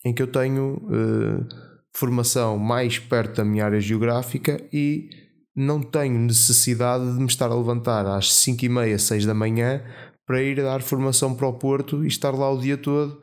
em 0.06 0.14
que 0.14 0.22
eu 0.22 0.28
tenho 0.28 0.76
uh, 0.76 1.46
formação 1.92 2.58
mais 2.60 3.00
perto 3.00 3.38
da 3.38 3.44
minha 3.44 3.66
área 3.66 3.80
geográfica 3.80 4.64
e 4.72 5.10
não 5.56 5.82
tenho 5.82 6.20
necessidade 6.20 7.06
de 7.14 7.20
me 7.20 7.26
estar 7.26 7.50
a 7.50 7.56
levantar 7.56 8.06
às 8.06 8.32
5 8.32 8.66
e 8.66 8.70
meia, 8.70 9.00
6 9.00 9.26
da 9.26 9.34
manhã 9.34 9.82
para 10.28 10.42
ir 10.44 10.58
dar 10.58 10.82
formação 10.82 11.34
para 11.34 11.48
o 11.48 11.54
Porto 11.54 12.04
e 12.04 12.08
estar 12.08 12.32
lá 12.32 12.52
o 12.52 12.60
dia 12.60 12.78
todo 12.78 13.22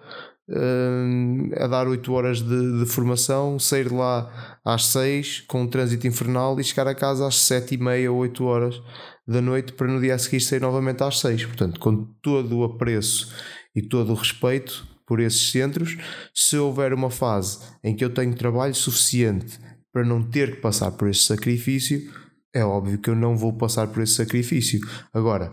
uh, 0.49 1.63
a 1.63 1.67
dar 1.67 1.87
8 1.87 2.13
horas 2.13 2.41
de, 2.41 2.81
de, 2.81 2.87
formação, 2.87 3.59
sair 3.59 3.89
de 3.89 3.95
lá 3.95 4.59
às 4.65 4.87
6 4.87 5.43
com 5.47 5.63
um 5.63 5.69
trânsito 5.69 6.07
infernal 6.07 6.59
e 6.59 6.65
chegar 6.65 6.89
a 6.89 6.95
casa 6.95 7.27
às 7.27 7.37
7 7.37 7.75
e 7.75 7.79
meia, 7.79 8.11
8 8.11 8.45
horas 8.45 8.83
da 9.27 9.41
noite 9.41 9.73
para 9.73 9.87
no 9.87 10.01
dia 10.01 10.15
a 10.15 10.19
seguir 10.19 10.41
sair 10.41 10.61
novamente 10.61 11.03
às 11.03 11.21
6. 11.21 11.45
Portanto, 11.47 11.79
com 11.79 12.05
todo 12.23 12.59
o 12.59 12.65
apreço 12.65 13.33
e 13.75 13.83
todo 13.83 14.13
o 14.13 14.17
respeito, 14.17 14.92
por 15.13 15.21
esses 15.21 15.51
centros, 15.51 15.99
se 16.33 16.57
houver 16.57 16.95
uma 16.95 17.11
fase 17.11 17.59
em 17.85 17.95
que 17.95 18.03
eu 18.03 18.09
tenho 18.09 18.35
trabalho 18.35 18.75
suficiente 18.75 19.59
para 19.93 20.03
não 20.03 20.23
ter 20.23 20.55
que 20.55 20.63
passar 20.63 20.91
por 20.93 21.07
esse 21.07 21.25
sacrifício, 21.25 22.11
é 22.51 22.65
óbvio 22.65 22.97
que 22.97 23.11
eu 23.11 23.15
não 23.15 23.37
vou 23.37 23.53
passar 23.53 23.89
por 23.89 24.03
esse 24.03 24.15
sacrifício. 24.15 24.81
Agora, 25.13 25.51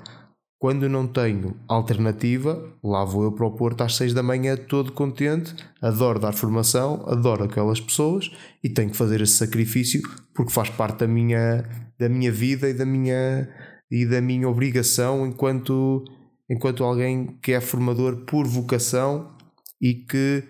quando 0.58 0.88
não 0.88 1.06
tenho 1.06 1.58
alternativa, 1.68 2.74
lá 2.82 3.04
vou 3.04 3.26
eu 3.26 3.34
para 3.34 3.48
o 3.48 3.52
Porto 3.52 3.82
às 3.82 3.98
6 3.98 4.14
da 4.14 4.24
manhã, 4.24 4.56
todo 4.56 4.94
contente, 4.94 5.54
adoro 5.82 6.22
dar 6.22 6.32
formação, 6.32 7.04
adoro 7.06 7.44
aquelas 7.44 7.82
pessoas 7.82 8.32
e 8.64 8.70
tenho 8.70 8.92
que 8.92 8.96
fazer 8.96 9.20
esse 9.20 9.34
sacrifício 9.34 10.02
porque 10.34 10.54
faz 10.54 10.70
parte 10.70 11.00
da 11.00 11.08
minha, 11.08 11.66
da 12.00 12.08
minha 12.08 12.32
vida 12.32 12.70
e 12.70 12.74
da 12.74 12.86
minha, 12.86 13.50
e 13.92 14.06
da 14.06 14.22
minha 14.22 14.48
obrigação 14.48 15.28
enquanto, 15.28 16.06
enquanto 16.50 16.86
alguém 16.86 17.38
que 17.42 17.52
é 17.52 17.60
formador 17.60 18.24
por 18.26 18.48
vocação 18.48 19.38
e 19.82 19.94
que 19.94 20.44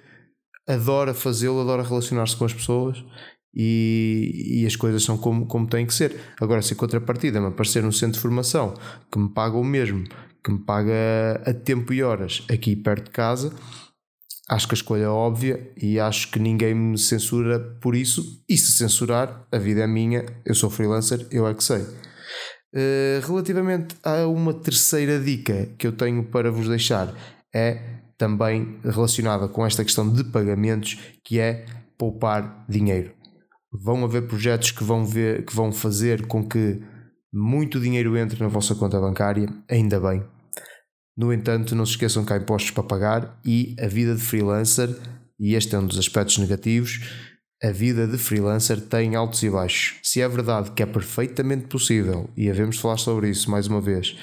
adora 0.67 1.13
fazê-lo, 1.13 1.61
adora 1.61 1.83
relacionar-se 1.83 2.35
com 2.35 2.45
as 2.45 2.53
pessoas 2.53 3.03
e, 3.53 4.61
e, 4.61 4.65
as 4.65 4.75
coisas 4.75 5.03
são 5.03 5.17
como, 5.17 5.47
como 5.47 5.67
têm 5.67 5.85
que 5.85 5.93
ser. 5.93 6.15
Agora, 6.39 6.61
se 6.61 6.73
a 6.73 6.75
contrapartida 6.75 7.41
me 7.41 7.47
aparecer 7.47 7.83
um 7.83 7.91
centro 7.91 8.13
de 8.13 8.19
formação 8.19 8.75
que 9.11 9.17
me 9.17 9.29
paga 9.33 9.57
o 9.57 9.63
mesmo, 9.63 10.03
que 10.43 10.51
me 10.51 10.59
paga 10.59 11.41
a 11.45 11.53
tempo 11.53 11.91
e 11.91 12.03
horas 12.03 12.43
aqui 12.49 12.75
perto 12.75 13.05
de 13.05 13.11
casa, 13.11 13.53
acho 14.49 14.67
que 14.67 14.73
a 14.73 14.77
escolha 14.77 15.03
é 15.03 15.07
óbvia 15.07 15.71
e 15.75 15.99
acho 15.99 16.31
que 16.31 16.39
ninguém 16.39 16.75
me 16.75 16.97
censura 16.97 17.59
por 17.81 17.95
isso. 17.95 18.23
E 18.47 18.55
se 18.55 18.71
censurar, 18.73 19.47
a 19.51 19.57
vida 19.57 19.81
é 19.81 19.87
minha, 19.87 20.25
eu 20.45 20.53
sou 20.53 20.69
freelancer, 20.69 21.25
eu 21.31 21.47
é 21.47 21.53
que 21.53 21.63
sei. 21.63 21.81
Uh, 22.71 23.25
relativamente 23.25 23.95
a 24.03 24.27
uma 24.27 24.53
terceira 24.53 25.19
dica 25.19 25.65
que 25.75 25.87
eu 25.87 25.91
tenho 25.91 26.23
para 26.25 26.51
vos 26.51 26.69
deixar 26.69 27.15
é 27.53 27.99
também 28.19 28.77
relacionada 28.83 29.47
com 29.47 29.65
esta 29.65 29.83
questão 29.83 30.11
de 30.11 30.25
pagamentos, 30.25 30.99
que 31.23 31.39
é 31.39 31.65
poupar 31.97 32.65
dinheiro. 32.67 33.13
Vão 33.71 34.03
haver 34.03 34.27
projetos 34.27 34.71
que 34.71 34.83
vão, 34.83 35.05
ver, 35.05 35.45
que 35.45 35.55
vão 35.55 35.71
fazer 35.71 36.27
com 36.27 36.47
que 36.47 36.83
muito 37.33 37.79
dinheiro 37.79 38.17
entre 38.17 38.41
na 38.41 38.49
vossa 38.49 38.75
conta 38.75 38.99
bancária, 38.99 39.47
ainda 39.69 39.99
bem. 40.01 40.21
No 41.15 41.31
entanto, 41.31 41.75
não 41.75 41.85
se 41.85 41.93
esqueçam 41.93 42.25
que 42.25 42.33
há 42.33 42.37
impostos 42.37 42.71
para 42.71 42.83
pagar 42.83 43.39
e 43.45 43.75
a 43.79 43.87
vida 43.87 44.13
de 44.13 44.21
freelancer, 44.21 44.89
e 45.39 45.55
este 45.55 45.75
é 45.75 45.79
um 45.79 45.87
dos 45.87 45.97
aspectos 45.97 46.37
negativos, 46.39 46.99
a 47.63 47.71
vida 47.71 48.05
de 48.05 48.17
freelancer 48.17 48.81
tem 48.81 49.15
altos 49.15 49.43
e 49.43 49.49
baixos. 49.49 49.99
Se 50.03 50.21
é 50.21 50.27
verdade 50.27 50.71
que 50.71 50.83
é 50.83 50.85
perfeitamente 50.85 51.67
possível, 51.67 52.29
e 52.35 52.49
havemos 52.49 52.75
de 52.75 52.81
falar 52.81 52.97
sobre 52.97 53.29
isso 53.29 53.49
mais 53.49 53.67
uma 53.67 53.79
vez, 53.79 54.17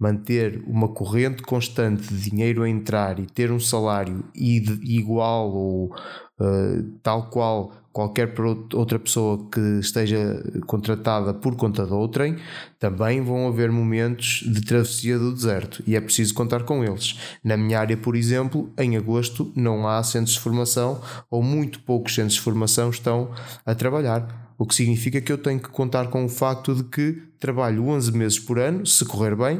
manter 0.00 0.64
uma 0.66 0.88
corrente 0.88 1.42
constante 1.42 2.08
de 2.08 2.30
dinheiro 2.30 2.62
a 2.62 2.68
entrar 2.68 3.20
e 3.20 3.26
ter 3.26 3.52
um 3.52 3.60
salário 3.60 4.24
igual 4.34 5.52
ou 5.52 5.94
uh, 6.40 6.82
tal 7.02 7.28
qual 7.28 7.72
qualquer 7.92 8.32
outra 8.72 8.98
pessoa 8.98 9.48
que 9.50 9.60
esteja 9.80 10.42
contratada 10.66 11.34
por 11.34 11.56
conta 11.56 11.84
de 11.84 11.92
outrem, 11.92 12.36
também 12.78 13.20
vão 13.20 13.48
haver 13.48 13.70
momentos 13.70 14.44
de 14.46 14.60
travessia 14.62 15.18
do 15.18 15.34
deserto 15.34 15.82
e 15.86 15.96
é 15.96 16.00
preciso 16.00 16.32
contar 16.32 16.62
com 16.62 16.84
eles. 16.84 17.18
Na 17.42 17.56
minha 17.56 17.80
área, 17.80 17.96
por 17.96 18.14
exemplo, 18.14 18.72
em 18.78 18.96
agosto 18.96 19.52
não 19.56 19.88
há 19.88 20.02
centros 20.02 20.34
de 20.34 20.40
formação 20.40 21.00
ou 21.28 21.42
muito 21.42 21.80
poucos 21.80 22.14
centros 22.14 22.34
de 22.34 22.40
formação 22.40 22.90
estão 22.90 23.32
a 23.66 23.74
trabalhar. 23.74 24.49
O 24.60 24.66
que 24.66 24.74
significa 24.74 25.22
que 25.22 25.32
eu 25.32 25.38
tenho 25.38 25.58
que 25.58 25.70
contar 25.70 26.08
com 26.08 26.22
o 26.22 26.28
facto 26.28 26.74
de 26.74 26.84
que 26.84 27.12
trabalho 27.38 27.86
11 27.86 28.12
meses 28.12 28.38
por 28.38 28.58
ano, 28.58 28.84
se 28.84 29.02
correr 29.06 29.34
bem, 29.34 29.58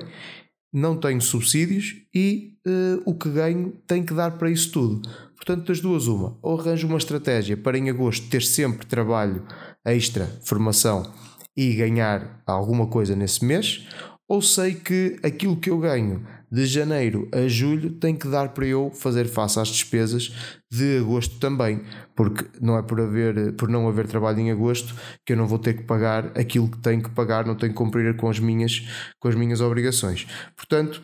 não 0.70 0.94
tenho 0.94 1.22
subsídios 1.22 1.96
e 2.14 2.52
uh, 2.66 3.02
o 3.06 3.14
que 3.14 3.30
ganho 3.30 3.72
tem 3.86 4.04
que 4.04 4.12
dar 4.12 4.32
para 4.32 4.50
isso 4.50 4.70
tudo. 4.70 5.08
Portanto, 5.34 5.68
das 5.68 5.80
duas, 5.80 6.06
uma. 6.06 6.36
Ou 6.42 6.60
arranjo 6.60 6.86
uma 6.86 6.98
estratégia 6.98 7.56
para 7.56 7.78
em 7.78 7.88
agosto 7.88 8.28
ter 8.28 8.42
sempre 8.42 8.84
trabalho 8.84 9.42
extra, 9.86 10.26
formação 10.44 11.10
e 11.56 11.74
ganhar 11.76 12.42
alguma 12.46 12.86
coisa 12.86 13.16
nesse 13.16 13.42
mês, 13.42 13.88
ou 14.28 14.42
sei 14.42 14.74
que 14.74 15.18
aquilo 15.22 15.56
que 15.56 15.70
eu 15.70 15.78
ganho 15.78 16.26
de 16.50 16.66
janeiro 16.66 17.28
a 17.32 17.46
julho 17.46 17.90
tem 17.90 18.14
que 18.16 18.28
dar 18.28 18.50
para 18.50 18.66
eu 18.66 18.90
fazer 18.90 19.26
face 19.26 19.58
às 19.60 19.68
despesas 19.68 20.34
de 20.70 20.98
agosto 20.98 21.38
também, 21.38 21.82
porque 22.14 22.46
não 22.60 22.76
é 22.76 22.82
por, 22.82 23.00
haver, 23.00 23.52
por 23.54 23.68
não 23.68 23.88
haver 23.88 24.06
trabalho 24.06 24.40
em 24.40 24.50
agosto 24.50 24.94
que 25.24 25.32
eu 25.32 25.36
não 25.36 25.46
vou 25.46 25.58
ter 25.58 25.74
que 25.74 25.84
pagar 25.84 26.26
aquilo 26.38 26.68
que 26.68 26.78
tenho 26.78 27.02
que 27.02 27.10
pagar, 27.10 27.46
não 27.46 27.54
tenho 27.54 27.72
que 27.72 27.78
cumprir 27.78 28.16
com 28.16 28.28
as 28.28 28.38
minhas, 28.38 28.86
com 29.18 29.28
as 29.28 29.34
minhas 29.34 29.60
obrigações. 29.60 30.26
Portanto, 30.56 31.02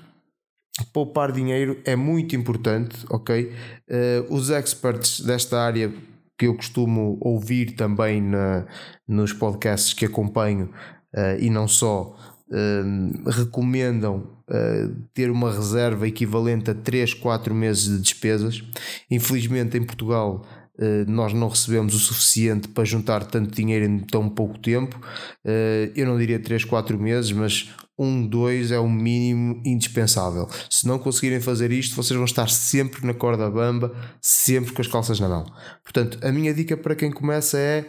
poupar 0.93 1.33
dinheiro 1.33 1.81
é 1.85 1.97
muito 1.97 2.37
importante, 2.37 3.05
ok? 3.09 3.53
Uh, 3.89 4.35
os 4.35 4.51
experts 4.51 5.21
desta 5.21 5.61
área 5.61 5.93
que 6.39 6.47
eu 6.47 6.55
costumo 6.55 7.19
ouvir 7.21 7.73
também 7.73 8.21
na, 8.21 8.67
nos 9.09 9.33
podcasts 9.33 9.95
que 9.95 10.05
acompanho 10.05 10.71
uh, 11.15 11.41
e 11.41 11.49
não 11.49 11.67
só 11.67 12.15
uh, 12.49 13.31
recomendam 13.31 14.29
uh, 14.49 14.95
ter 15.15 15.31
uma 15.31 15.53
reserva 15.53 16.07
equivalente 16.07 16.71
a 16.71 16.75
3, 16.75 17.15
4 17.15 17.55
meses 17.55 17.85
de 17.85 18.01
despesas. 18.01 18.63
Infelizmente, 19.11 19.77
em 19.77 19.85
Portugal, 19.85 20.45
Uh, 20.79 21.11
nós 21.11 21.33
não 21.33 21.49
recebemos 21.49 21.95
o 21.95 21.99
suficiente 21.99 22.69
para 22.69 22.85
juntar 22.85 23.25
tanto 23.25 23.51
dinheiro 23.51 23.87
em 23.87 23.99
tão 23.99 24.29
pouco 24.29 24.59
tempo. 24.59 25.01
Uh, 25.43 25.91
eu 25.97 26.07
não 26.07 26.19
diria 26.19 26.39
3, 26.39 26.67
4 26.67 26.99
meses, 26.99 27.33
mas 27.33 27.71
um, 27.99 28.27
dois 28.27 28.71
é 28.71 28.79
o 28.79 28.89
mínimo 28.89 29.63
indispensável. 29.65 30.49
Se 30.69 30.87
não 30.87 30.99
conseguirem 30.99 31.41
fazer 31.41 31.73
isto, 31.73 31.97
vocês 31.97 32.15
vão 32.15 32.27
estar 32.27 32.51
sempre 32.51 33.07
na 33.07 33.15
corda 33.15 33.51
bamba, 33.51 33.95
sempre 34.21 34.73
com 34.73 34.83
as 34.83 34.87
calças 34.87 35.19
na 35.19 35.29
mão. 35.29 35.47
Portanto, 35.83 36.19
a 36.23 36.31
minha 36.31 36.53
dica 36.53 36.77
para 36.77 36.95
quem 36.95 37.11
começa 37.11 37.59
é: 37.59 37.89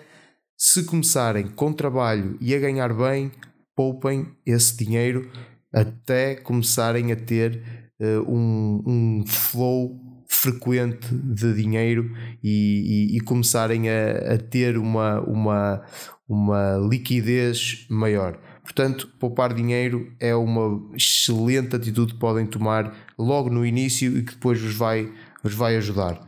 se 0.58 0.84
começarem 0.84 1.48
com 1.48 1.74
trabalho 1.74 2.38
e 2.40 2.56
a 2.56 2.60
ganhar 2.60 2.94
bem, 2.94 3.32
poupem 3.78 4.36
esse 4.44 4.76
dinheiro 4.76 5.30
até 5.72 6.34
começarem 6.34 7.12
a 7.12 7.16
ter 7.16 7.62
uh, 8.02 8.22
um, 8.28 8.84
um 8.88 9.26
flow 9.28 9.96
frequente 10.28 11.08
de 11.14 11.54
dinheiro 11.54 12.12
e, 12.44 13.12
e, 13.14 13.18
e 13.18 13.20
começarem 13.22 13.88
a, 13.88 14.34
a, 14.34 14.38
ter 14.38 14.78
uma, 14.78 15.22
uma, 15.22 15.86
uma 16.28 16.78
liquidez 16.90 17.86
maior. 17.90 18.40
Portanto, 18.64 19.08
poupar 19.20 19.54
dinheiro 19.54 20.12
é 20.20 20.36
uma 20.36 20.94
excelente 20.96 21.76
atitude 21.76 22.14
que 22.14 22.20
podem 22.20 22.46
tomar 22.46 22.94
logo 23.18 23.50
no 23.50 23.66
início 23.66 24.18
e 24.18 24.24
que 24.24 24.34
depois 24.34 24.60
vos 24.60 24.76
vai, 24.76 25.14
vos 25.42 25.54
vai 25.54 25.78
ajudar. 25.78 26.20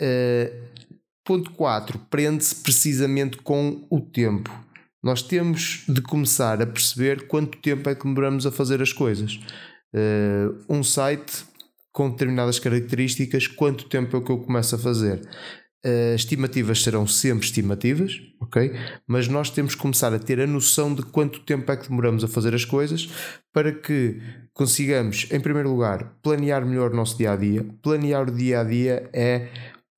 Uh, 0.00 0.70
ponto 1.24 1.50
4. 1.52 1.98
Prende-se 2.10 2.54
precisamente 2.54 3.38
com 3.38 3.86
o 3.90 4.00
tempo. 4.00 4.50
Nós 5.02 5.22
temos 5.22 5.84
de 5.88 6.02
começar 6.02 6.60
a 6.60 6.66
perceber 6.66 7.26
quanto 7.26 7.58
tempo 7.58 7.88
é 7.88 7.94
que 7.94 8.04
demoramos 8.04 8.46
a 8.46 8.52
fazer 8.52 8.82
as 8.82 8.92
coisas. 8.92 9.40
Uh, 9.94 10.62
um 10.68 10.82
site 10.82 11.44
com 11.90 12.10
determinadas 12.10 12.58
características, 12.58 13.46
quanto 13.46 13.86
tempo 13.86 14.16
é 14.16 14.20
que 14.20 14.30
eu 14.30 14.38
começo 14.38 14.74
a 14.74 14.78
fazer? 14.78 15.20
Uh, 15.84 16.14
estimativas 16.14 16.82
serão 16.82 17.06
sempre 17.06 17.46
estimativas, 17.46 18.20
ok? 18.38 18.74
Mas 19.06 19.26
nós 19.26 19.48
temos 19.48 19.74
que 19.74 19.80
começar 19.80 20.12
a 20.12 20.18
ter 20.18 20.38
a 20.38 20.46
noção 20.46 20.94
de 20.94 21.02
quanto 21.02 21.40
tempo 21.40 21.72
é 21.72 21.76
que 21.76 21.88
demoramos 21.88 22.22
a 22.22 22.28
fazer 22.28 22.54
as 22.54 22.66
coisas 22.66 23.08
para 23.50 23.72
que 23.72 24.20
consigamos, 24.52 25.26
em 25.30 25.40
primeiro 25.40 25.70
lugar, 25.70 26.18
planear 26.22 26.66
melhor 26.66 26.92
o 26.92 26.96
nosso 26.96 27.16
dia 27.16 27.32
a 27.32 27.36
dia. 27.36 27.64
Planear 27.82 28.28
o 28.28 28.30
dia 28.30 28.60
a 28.60 28.64
dia 28.64 29.08
é 29.14 29.48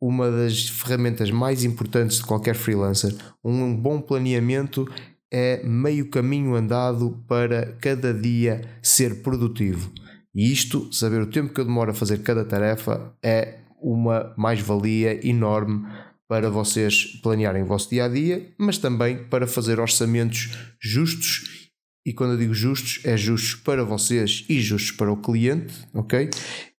uma 0.02 0.28
das 0.32 0.68
ferramentas 0.68 1.30
mais 1.30 1.62
importantes 1.62 2.16
de 2.16 2.25
qualquer 2.25 2.56
freelancer. 2.56 3.14
Um 3.44 3.76
bom 3.76 4.00
planeamento 4.00 4.85
é 5.32 5.62
meio 5.64 6.11
caminho 6.11 6.56
andado 6.56 7.23
para 7.28 7.76
cada 7.80 8.12
dia 8.12 8.62
ser 8.82 9.23
produtivo. 9.23 9.92
E 10.35 10.50
isto, 10.50 10.92
saber 10.92 11.23
o 11.23 11.26
tempo 11.26 11.54
que 11.54 11.61
eu 11.61 11.64
demoro 11.64 11.92
a 11.92 11.94
fazer 11.94 12.18
cada 12.18 12.44
tarefa, 12.44 13.14
é 13.23 13.61
uma 13.80 14.35
mais-valia 14.37 15.25
enorme 15.25 15.87
para 16.28 16.50
vocês 16.50 17.21
planearem 17.23 17.62
o 17.62 17.66
vosso 17.66 17.88
dia 17.88 18.06
a 18.06 18.09
dia, 18.09 18.52
mas 18.59 18.78
também 18.78 19.23
para 19.25 19.47
fazer 19.47 19.78
orçamentos 19.78 20.50
justos. 20.82 21.71
E 22.04 22.12
quando 22.12 22.32
eu 22.32 22.38
digo 22.38 22.54
justos, 22.54 23.00
é 23.04 23.16
justos 23.16 23.54
para 23.54 23.85
vocês 23.85 24.44
e 24.49 24.61
justos 24.61 24.90
para 24.90 25.12
o 25.12 25.16
cliente, 25.16 25.73
ok? 25.94 26.28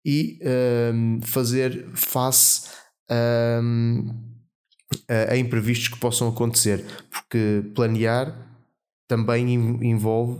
E 0.05 0.39
um, 0.93 1.21
fazer 1.21 1.87
face 1.93 2.82
a, 5.09 5.33
a 5.33 5.37
imprevistos 5.37 5.87
que 5.87 5.99
possam 5.99 6.29
acontecer, 6.29 6.83
porque 7.09 7.63
planear 7.75 8.35
também 9.07 9.53
envolve, 9.53 10.39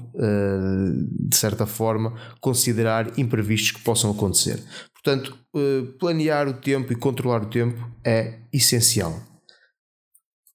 de 1.30 1.36
certa 1.36 1.66
forma, 1.66 2.14
considerar 2.40 3.20
imprevistos 3.20 3.72
que 3.72 3.82
possam 3.84 4.10
acontecer. 4.12 4.64
Portanto, 4.94 5.38
eh, 5.56 5.84
planear 6.00 6.48
o 6.48 6.54
tempo 6.54 6.94
e 6.94 6.96
controlar 6.96 7.44
o 7.44 7.50
tempo 7.50 7.92
é 8.06 8.40
essencial. 8.54 9.22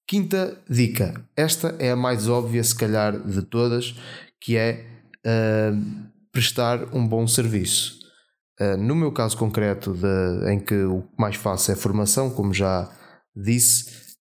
Quinta 0.07 0.59
dica. 0.69 1.23
Esta 1.37 1.77
é 1.79 1.91
a 1.91 1.97
mais 1.97 2.29
óbvia, 2.29 2.65
se 2.65 2.75
calhar, 2.75 3.21
de 3.21 3.43
todas, 3.43 3.95
que 4.41 4.57
é 4.57 4.87
uh, 5.19 6.09
prestar 6.33 6.95
um 6.95 7.07
bom 7.07 7.27
serviço. 7.27 7.98
Uh, 8.61 8.77
no 8.77 8.95
meu 8.95 9.13
caso 9.13 9.37
concreto, 9.37 9.93
de, 9.93 10.53
em 10.53 10.59
que 10.59 10.75
o 10.75 11.05
mais 11.19 11.37
faço 11.37 11.71
é 11.71 11.77
formação, 11.77 12.31
como 12.31 12.53
já 12.53 12.91
disse, 13.35 14.17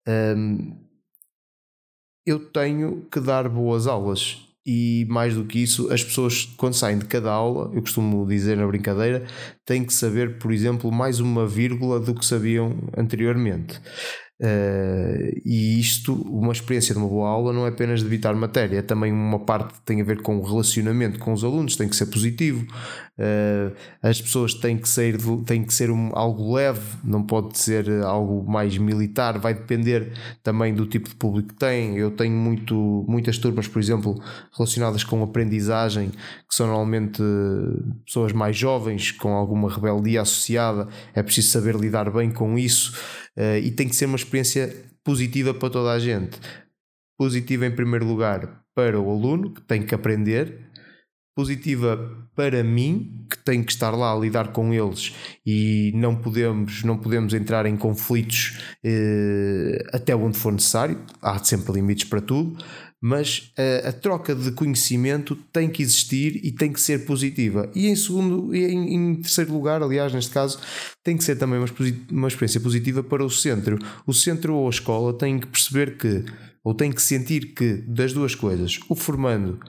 eu 2.26 2.39
tenho 2.52 3.08
que 3.12 3.19
dar 3.19 3.50
boas 3.50 3.88
aulas 3.88 4.47
e 4.67 5.06
mais 5.10 5.34
do 5.34 5.45
que 5.45 5.63
isso, 5.63 5.91
as 5.93 6.04
pessoas 6.04 6.43
quando 6.58 6.73
saem 6.73 7.00
de 7.00 7.06
cada 7.06 7.32
aula, 7.32 7.71
eu 7.73 7.82
costumo 7.82 8.28
dizer 8.28 8.58
na 8.58 8.67
brincadeira, 8.67 9.26
têm 9.65 9.86
que 9.86 9.93
saber, 9.93 10.38
por 10.39 10.52
exemplo, 10.52 10.91
mais 10.91 11.21
uma 11.21 11.47
vírgula 11.47 12.02
do 12.02 12.13
que 12.13 12.26
sabiam 12.26 12.78
anteriormente. 12.97 13.80
Uh, 14.39 15.34
e 15.43 15.80
isto, 15.80 16.13
uma 16.13 16.52
experiência 16.52 16.93
de 16.93 17.00
uma 17.00 17.10
boa 17.10 17.28
aula, 17.28 17.52
não 17.52 17.65
é 17.65 17.69
apenas 17.69 18.02
de 18.02 18.06
evitar 18.06 18.36
matéria, 18.36 18.78
é 18.78 18.82
também 18.84 19.12
uma 19.12 19.39
parte 19.39 19.73
que 19.73 19.82
tem 19.82 20.00
a 20.00 20.04
ver 20.04 20.21
com 20.21 20.38
o 20.38 20.43
relacionamento 20.43 21.17
com 21.17 21.34
os 21.34 21.43
alunos, 21.43 21.76
tem 21.76 21.89
que 21.89 21.95
ser 21.95 22.06
positivo. 22.06 22.67
Uh, 23.17 23.76
as 24.00 24.21
pessoas 24.21 24.54
têm 24.54 24.78
que 24.78 24.88
ser, 24.88 25.17
têm 25.43 25.63
que 25.63 25.73
ser 25.73 25.89
um, 25.89 26.12
algo 26.13 26.54
leve, 26.54 26.82
não 27.04 27.23
pode 27.23 27.58
ser 27.58 27.89
algo 28.04 28.47
mais 28.47 28.78
militar, 28.78 29.39
vai 29.39 29.56
depender 29.56 30.13
também 30.43 30.71
do 30.71 30.86
tipo 30.86 31.10
de 31.10 31.15
público 31.15 31.50
que 31.50 31.56
tem. 31.56 31.97
Eu 31.97 32.12
tenho 32.12 32.36
muito, 32.36 33.04
muitas 33.08 33.39
turmas, 33.39 33.67
por 33.67 33.80
exemplo, 33.80 34.21
relacionadas 34.56 35.04
com 35.04 35.23
aprendizagem, 35.23 36.10
que 36.10 36.54
são 36.54 36.67
normalmente 36.67 37.23
pessoas 38.06 38.34
mais 38.34 38.56
jovens, 38.56 39.12
com 39.12 39.34
alguma 39.34 39.67
rebeldia 39.67 40.21
associada, 40.21 40.88
é 41.15 41.23
preciso 41.23 41.50
saber 41.50 41.76
lidar 41.76 42.12
bem 42.12 42.30
com 42.30 42.56
isso. 42.56 42.93
Uh, 43.38 43.60
e 43.63 43.71
tem 43.71 43.88
que 43.88 43.95
ser 43.95 44.06
uma 44.06 44.15
experiência 44.15 44.73
positiva 45.04 45.54
para 45.54 45.69
toda 45.69 45.91
a 45.91 46.00
gente. 46.00 46.39
Positiva 47.17 47.65
em 47.65 47.76
primeiro 47.76 48.06
lugar 48.06 48.63
para 48.73 49.00
o 49.00 49.12
aluno, 49.12 49.54
que 49.54 49.62
tem 49.62 49.84
que 49.84 49.93
aprender, 49.93 50.67
positiva 51.38 52.28
para 52.36 52.63
mim, 52.63 53.26
que 53.30 53.38
tenho 53.38 53.63
que 53.63 53.71
estar 53.71 53.91
lá 53.91 54.12
a 54.12 54.17
lidar 54.17 54.52
com 54.52 54.73
eles 54.73 55.13
e 55.45 55.91
não 55.93 56.15
podemos, 56.15 56.84
não 56.84 56.97
podemos 56.97 57.32
entrar 57.32 57.67
em 57.67 57.78
conflitos 57.78 58.60
eh, 58.84 59.78
até 59.93 60.15
onde 60.15 60.36
for 60.36 60.52
necessário, 60.52 61.00
há 61.21 61.38
sempre 61.43 61.73
limites 61.73 62.10
para 62.10 62.21
tudo, 62.21 62.58
mas 63.01 63.51
a, 63.57 63.89
a, 63.89 63.93
troca 63.93 64.33
de 64.33 64.51
conhecimento 64.51 65.36
tem 65.53 65.69
que 65.69 65.83
existir 65.83 66.43
e 66.43 66.51
tem 66.51 66.73
que 66.73 66.81
ser 66.81 67.05
positiva. 67.05 67.71
E 67.75 67.88
em 67.88 67.95
segundo, 67.95 68.55
e 68.55 68.65
em, 68.65 68.95
em, 68.95 69.15
terceiro 69.15 69.53
lugar, 69.53 69.83
aliás, 69.83 70.13
neste 70.13 70.31
caso, 70.31 70.60
tem 71.03 71.15
que 71.15 71.23
ser 71.23 71.36
também 71.36 71.60
uma, 71.60 71.67
uma 72.12 72.27
experiência 72.27 72.60
positiva 72.60 73.03
para 73.03 73.23
o 73.23 73.29
centro. 73.29 73.77
O 74.05 74.13
centro 74.13 74.55
ou 74.55 74.67
a 74.67 74.71
escola 74.71 75.15
têm 75.15 75.39
que 75.39 75.47
perceber 75.47 75.97
que, 75.97 76.25
ou 76.63 76.73
têm 76.73 76.91
que 76.91 77.01
sentir 77.01 77.53
que, 77.53 77.73
das 77.88 78.13
duas 78.13 78.33
coisas, 78.33 78.79
o 78.89 78.95
formando 78.95 79.60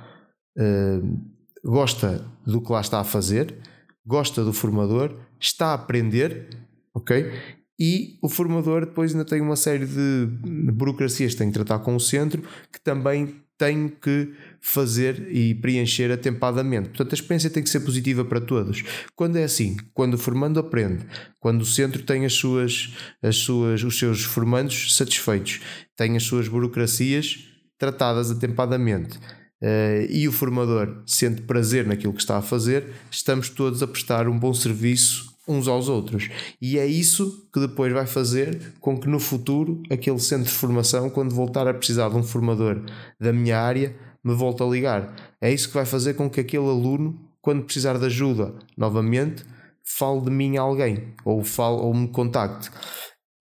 uh, 0.56 1.20
gosta 1.62 2.24
do 2.46 2.62
que 2.62 2.72
lá 2.72 2.80
está 2.80 3.00
a 3.00 3.04
fazer, 3.04 3.58
gosta 4.06 4.42
do 4.42 4.54
formador, 4.54 5.20
está 5.38 5.66
a 5.66 5.74
aprender, 5.74 6.48
ok? 6.94 7.30
E 7.78 8.18
o 8.20 8.28
formador 8.28 8.86
depois 8.86 9.12
ainda 9.12 9.24
tem 9.24 9.40
uma 9.40 9.54
série 9.56 9.86
de 9.86 10.26
burocracias 10.72 11.32
que 11.32 11.38
tem 11.38 11.48
que 11.48 11.54
tratar 11.54 11.78
com 11.78 11.94
o 11.94 12.00
centro 12.00 12.42
que 12.72 12.80
também 12.80 13.36
tem 13.58 13.88
que 13.88 14.32
fazer 14.60 15.28
e 15.32 15.54
preencher 15.56 16.12
atempadamente. 16.12 16.90
Portanto, 16.90 17.12
a 17.12 17.14
experiência 17.14 17.50
tem 17.50 17.62
que 17.62 17.68
ser 17.68 17.80
positiva 17.80 18.24
para 18.24 18.40
todos. 18.40 18.84
Quando 19.16 19.36
é 19.36 19.42
assim, 19.42 19.76
quando 19.92 20.14
o 20.14 20.18
formando 20.18 20.60
aprende, 20.60 21.04
quando 21.40 21.62
o 21.62 21.66
centro 21.66 22.02
tem 22.04 22.24
as 22.24 22.34
suas, 22.34 22.94
as 23.20 23.36
suas, 23.36 23.82
os 23.82 23.98
seus 23.98 24.22
formandos 24.22 24.96
satisfeitos, 24.96 25.60
tem 25.96 26.16
as 26.16 26.22
suas 26.22 26.46
burocracias 26.46 27.48
tratadas 27.76 28.30
atempadamente. 28.30 29.18
Uh, 29.60 30.06
e 30.08 30.28
o 30.28 30.32
formador 30.32 31.02
sente 31.04 31.42
prazer 31.42 31.84
naquilo 31.84 32.12
que 32.12 32.20
está 32.20 32.38
a 32.38 32.42
fazer, 32.42 32.84
estamos 33.10 33.48
todos 33.48 33.82
a 33.82 33.88
prestar 33.88 34.28
um 34.28 34.38
bom 34.38 34.54
serviço 34.54 35.36
uns 35.48 35.66
aos 35.66 35.88
outros. 35.88 36.28
E 36.60 36.78
é 36.78 36.86
isso 36.86 37.48
que 37.52 37.58
depois 37.58 37.92
vai 37.92 38.06
fazer 38.06 38.74
com 38.80 38.98
que 38.98 39.08
no 39.08 39.18
futuro 39.18 39.82
aquele 39.90 40.18
centro 40.18 40.44
de 40.44 40.52
formação, 40.52 41.08
quando 41.08 41.34
voltar 41.34 41.66
a 41.66 41.74
precisar 41.74 42.10
de 42.10 42.16
um 42.16 42.22
formador 42.22 42.82
da 43.18 43.32
minha 43.32 43.58
área, 43.58 43.96
me 44.22 44.34
volte 44.34 44.62
a 44.62 44.66
ligar. 44.66 45.14
É 45.40 45.52
isso 45.52 45.68
que 45.68 45.74
vai 45.74 45.86
fazer 45.86 46.14
com 46.14 46.28
que 46.28 46.40
aquele 46.40 46.66
aluno, 46.66 47.18
quando 47.40 47.64
precisar 47.64 47.98
de 47.98 48.04
ajuda 48.04 48.54
novamente, 48.76 49.44
fale 49.84 50.20
de 50.20 50.30
mim 50.30 50.56
a 50.56 50.62
alguém 50.62 51.14
ou, 51.24 51.42
fale, 51.42 51.76
ou 51.76 51.94
me 51.94 52.08
contacte. 52.08 52.68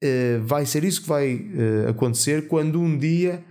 Uh, 0.03 0.39
vai 0.45 0.65
ser 0.65 0.83
isso 0.83 1.01
que 1.01 1.09
vai 1.09 1.35
uh, 1.35 1.89
acontecer 1.89 2.47
quando 2.47 2.79
um 2.79 2.97
dia 2.97 3.43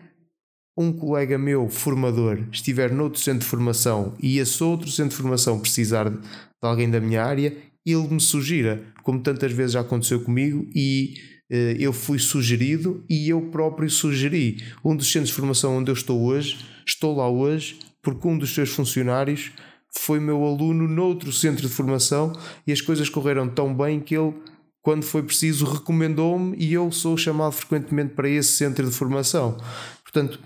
um 0.79 0.92
colega 0.92 1.38
meu 1.38 1.69
formador 1.69 2.38
estiver 2.53 2.92
noutro 2.92 3.19
centro 3.19 3.40
de 3.40 3.47
formação 3.47 4.14
e 4.23 4.38
esse 4.38 4.62
outro 4.62 4.88
centro 4.88 5.16
de 5.16 5.23
formação 5.23 5.59
precisar 5.59 6.11
de 6.11 6.21
alguém 6.62 6.90
da 6.90 7.01
minha 7.01 7.25
área, 7.25 7.57
ele 7.87 8.09
me 8.09 8.20
sugira, 8.20 8.83
como 9.03 9.20
tantas 9.20 9.53
vezes 9.53 9.72
já 9.72 9.81
aconteceu 9.81 10.20
comigo, 10.20 10.68
e 10.75 11.14
uh, 11.51 11.55
eu 11.79 11.92
fui 11.92 12.18
sugerido 12.18 13.05
e 13.09 13.29
eu 13.29 13.40
próprio 13.51 13.88
sugeri. 13.88 14.62
Um 14.85 14.96
dos 14.96 15.11
centros 15.11 15.29
de 15.29 15.35
formação 15.35 15.79
onde 15.79 15.90
eu 15.90 15.94
estou 15.94 16.20
hoje, 16.22 16.59
estou 16.87 17.16
lá 17.16 17.29
hoje 17.31 17.79
porque 18.07 18.29
um 18.29 18.38
dos 18.38 18.55
seus 18.55 18.70
funcionários 18.70 19.51
foi 19.99 20.20
meu 20.20 20.44
aluno 20.44 20.87
noutro 20.87 21.33
centro 21.33 21.66
de 21.66 21.75
formação 21.75 22.33
e 22.64 22.70
as 22.70 22.81
coisas 22.81 23.09
correram 23.09 23.49
tão 23.49 23.75
bem 23.75 23.99
que 23.99 24.16
ele, 24.16 24.33
quando 24.81 25.03
foi 25.03 25.25
preciso, 25.25 25.64
recomendou-me 25.64 26.57
e 26.57 26.72
eu 26.72 26.92
sou 26.92 27.16
chamado 27.16 27.51
frequentemente 27.51 28.14
para 28.14 28.29
esse 28.29 28.53
centro 28.53 28.87
de 28.88 28.94
formação. 28.94 29.57
Portanto, 30.05 30.38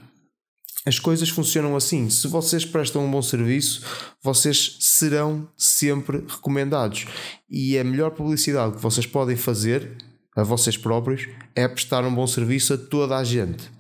as 0.87 0.99
coisas 0.99 1.29
funcionam 1.29 1.77
assim. 1.77 2.09
Se 2.09 2.27
vocês 2.27 2.64
prestam 2.64 3.05
um 3.05 3.11
bom 3.11 3.21
serviço, 3.21 3.83
vocês 4.23 4.79
serão 4.81 5.49
sempre 5.57 6.25
recomendados. 6.27 7.07
E 7.49 7.79
a 7.79 7.85
melhor 7.85 8.12
publicidade 8.12 8.77
que 8.77 8.83
vocês 8.83 9.07
podem 9.07 9.37
fazer 9.37 9.97
a 10.37 10.43
vocês 10.43 10.77
próprios 10.77 11.29
é 11.55 11.69
prestar 11.69 12.05
um 12.05 12.14
bom 12.14 12.27
serviço 12.27 12.75
a 12.75 12.79
toda 12.79 13.16
a 13.16 13.25
gente. 13.25 13.71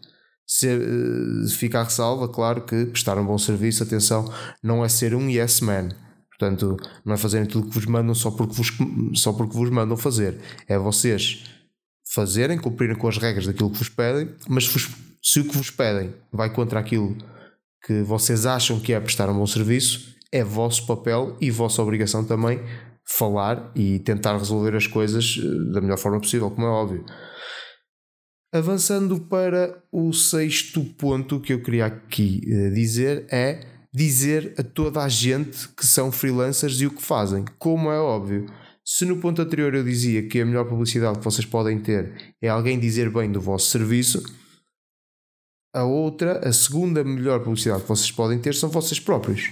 Se 0.46 0.66
uh, 0.66 1.48
fica 1.50 1.80
a 1.80 1.84
ressalva, 1.84 2.28
claro 2.28 2.62
que 2.64 2.86
prestar 2.86 3.16
um 3.16 3.24
bom 3.24 3.38
serviço, 3.38 3.82
atenção, 3.82 4.30
não 4.62 4.84
é 4.84 4.88
ser 4.88 5.14
um 5.14 5.30
yes 5.30 5.60
man. 5.60 5.90
Portanto, 6.28 6.76
não 7.04 7.14
é 7.14 7.16
fazerem 7.16 7.46
tudo 7.46 7.66
o 7.66 7.68
que 7.68 7.74
vos 7.74 7.86
mandam 7.86 8.14
só 8.14 8.30
porque 8.30 8.54
vos, 8.54 8.72
só 9.14 9.32
porque 9.32 9.54
vos 9.54 9.70
mandam 9.70 9.96
fazer. 9.96 10.38
É 10.66 10.76
vocês 10.76 11.44
fazerem, 12.12 12.58
cumprirem 12.58 12.96
com 12.96 13.08
as 13.08 13.16
regras 13.16 13.46
daquilo 13.46 13.70
que 13.70 13.78
vos 13.78 13.88
pedem, 13.88 14.34
mas 14.48 14.66
vos 14.66 14.88
se 15.22 15.40
o 15.40 15.44
que 15.44 15.56
vos 15.56 15.70
pedem 15.70 16.14
vai 16.32 16.52
contra 16.52 16.80
aquilo 16.80 17.16
que 17.84 18.02
vocês 18.02 18.46
acham 18.46 18.78
que 18.78 18.92
é 18.92 19.00
prestar 19.00 19.28
um 19.28 19.38
bom 19.38 19.46
serviço, 19.46 20.14
é 20.32 20.44
vosso 20.44 20.86
papel 20.86 21.36
e 21.40 21.50
vossa 21.50 21.82
obrigação 21.82 22.24
também 22.24 22.60
falar 23.18 23.72
e 23.74 23.98
tentar 23.98 24.36
resolver 24.36 24.76
as 24.76 24.86
coisas 24.86 25.38
eh, 25.38 25.72
da 25.72 25.80
melhor 25.80 25.98
forma 25.98 26.20
possível, 26.20 26.50
como 26.50 26.66
é 26.66 26.70
óbvio. 26.70 27.04
Avançando 28.52 29.20
para 29.20 29.82
o 29.92 30.12
sexto 30.12 30.84
ponto 30.84 31.40
que 31.40 31.52
eu 31.52 31.62
queria 31.62 31.86
aqui 31.86 32.40
eh, 32.46 32.70
dizer 32.70 33.26
é 33.30 33.60
dizer 33.92 34.54
a 34.56 34.62
toda 34.62 35.02
a 35.02 35.08
gente 35.08 35.68
que 35.70 35.84
são 35.84 36.12
freelancers 36.12 36.80
e 36.80 36.86
o 36.86 36.90
que 36.90 37.02
fazem, 37.02 37.44
como 37.58 37.90
é 37.90 37.98
óbvio. 37.98 38.46
Se 38.84 39.04
no 39.04 39.18
ponto 39.18 39.42
anterior 39.42 39.74
eu 39.74 39.84
dizia 39.84 40.26
que 40.28 40.40
a 40.40 40.46
melhor 40.46 40.64
publicidade 40.64 41.18
que 41.18 41.24
vocês 41.24 41.44
podem 41.44 41.80
ter 41.80 42.34
é 42.40 42.48
alguém 42.48 42.78
dizer 42.78 43.10
bem 43.10 43.30
do 43.30 43.40
vosso 43.40 43.70
serviço, 43.70 44.22
a 45.72 45.84
outra, 45.84 46.46
a 46.46 46.52
segunda 46.52 47.04
melhor 47.04 47.40
publicidade 47.40 47.82
que 47.82 47.88
vocês 47.88 48.10
podem 48.10 48.38
ter 48.38 48.54
são 48.54 48.68
vocês 48.68 48.98
próprios. 48.98 49.50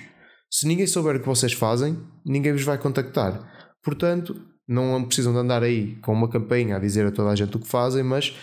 Se 0.51 0.67
ninguém 0.67 0.87
souber 0.87 1.17
o 1.17 1.21
que 1.21 1.27
vocês 1.27 1.53
fazem, 1.53 1.99
ninguém 2.25 2.53
vos 2.53 2.63
vai 2.63 2.79
contactar. 2.79 3.77
Portanto, 3.83 4.41
não 4.67 5.05
precisam 5.05 5.33
de 5.33 5.39
andar 5.39 5.63
aí 5.63 5.97
com 6.03 6.13
uma 6.13 6.29
campanha 6.29 6.77
a 6.77 6.79
dizer 6.79 7.07
a 7.07 7.13
toda 7.13 7.31
a 7.31 7.37
gente 7.37 7.57
o 7.57 7.61
que 7.61 7.69
fazem, 7.69 8.03
mas 8.03 8.35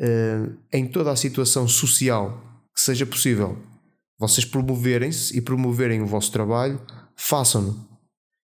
uh, 0.00 0.56
em 0.72 0.86
toda 0.86 1.10
a 1.10 1.16
situação 1.16 1.66
social 1.66 2.42
que 2.74 2.80
seja 2.80 3.06
possível, 3.06 3.56
vocês 4.18 4.44
promoverem-se 4.44 5.36
e 5.36 5.40
promoverem 5.40 6.02
o 6.02 6.06
vosso 6.06 6.30
trabalho, 6.30 6.80
façam-no. 7.16 7.94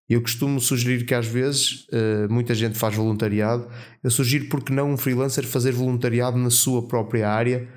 Eu 0.09 0.21
costumo 0.21 0.61
sugerir 0.61 1.05
que 1.05 1.15
às 1.15 1.27
vezes 1.27 1.87
uh, 1.93 2.33
muita 2.33 2.53
gente 2.55 2.77
faz 2.77 2.97
voluntariado. 2.97 3.69
Eu 4.03 4.11
sugiro 4.11 4.49
porque 4.49 4.73
não 4.73 4.91
um 4.91 4.97
freelancer 4.97 5.47
fazer 5.47 5.73
voluntariado 5.73 6.37
na 6.37 6.51
sua 6.51 6.87
própria 6.87 7.31
área 7.31 7.69